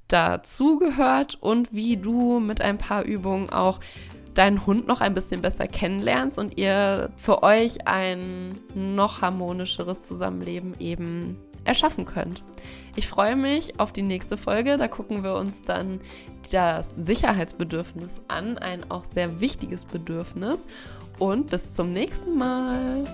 dazugehört 0.09 1.39
und 1.41 1.73
wie 1.73 1.97
du 1.97 2.41
mit 2.41 2.61
ein 2.61 2.79
paar 2.79 3.05
Übungen 3.05 3.51
auch 3.51 3.81
deinen 4.35 4.65
Hund 4.67 4.87
noch 4.87 5.01
ein 5.01 5.15
bisschen 5.15 5.43
besser 5.43 5.67
kennenlernst 5.67 6.39
und 6.39 6.59
ihr 6.59 7.11
für 7.17 7.43
euch 7.43 7.87
ein 7.87 8.59
noch 8.75 9.23
harmonischeres 9.23 10.07
Zusammenleben 10.07 10.75
eben 10.79 11.37
erschaffen 11.65 12.05
könnt. 12.05 12.43
Ich 12.97 13.07
freue 13.07 13.37
mich 13.37 13.79
auf 13.79 13.93
die 13.93 14.03
nächste 14.03 14.37
Folge. 14.37 14.77
Da 14.77 14.89
gucken 14.89 15.23
wir 15.23 15.35
uns 15.35 15.63
dann 15.63 16.01
das 16.51 16.95
Sicherheitsbedürfnis 16.97 18.21
an, 18.29 18.59
ein 18.59 18.91
auch 18.91 19.05
sehr 19.05 19.41
wichtiges 19.41 19.85
Bedürfnis. 19.85 20.67
Und 21.19 21.51
bis 21.51 21.75
zum 21.75 21.93
nächsten 21.93 22.37
Mal. 22.37 23.05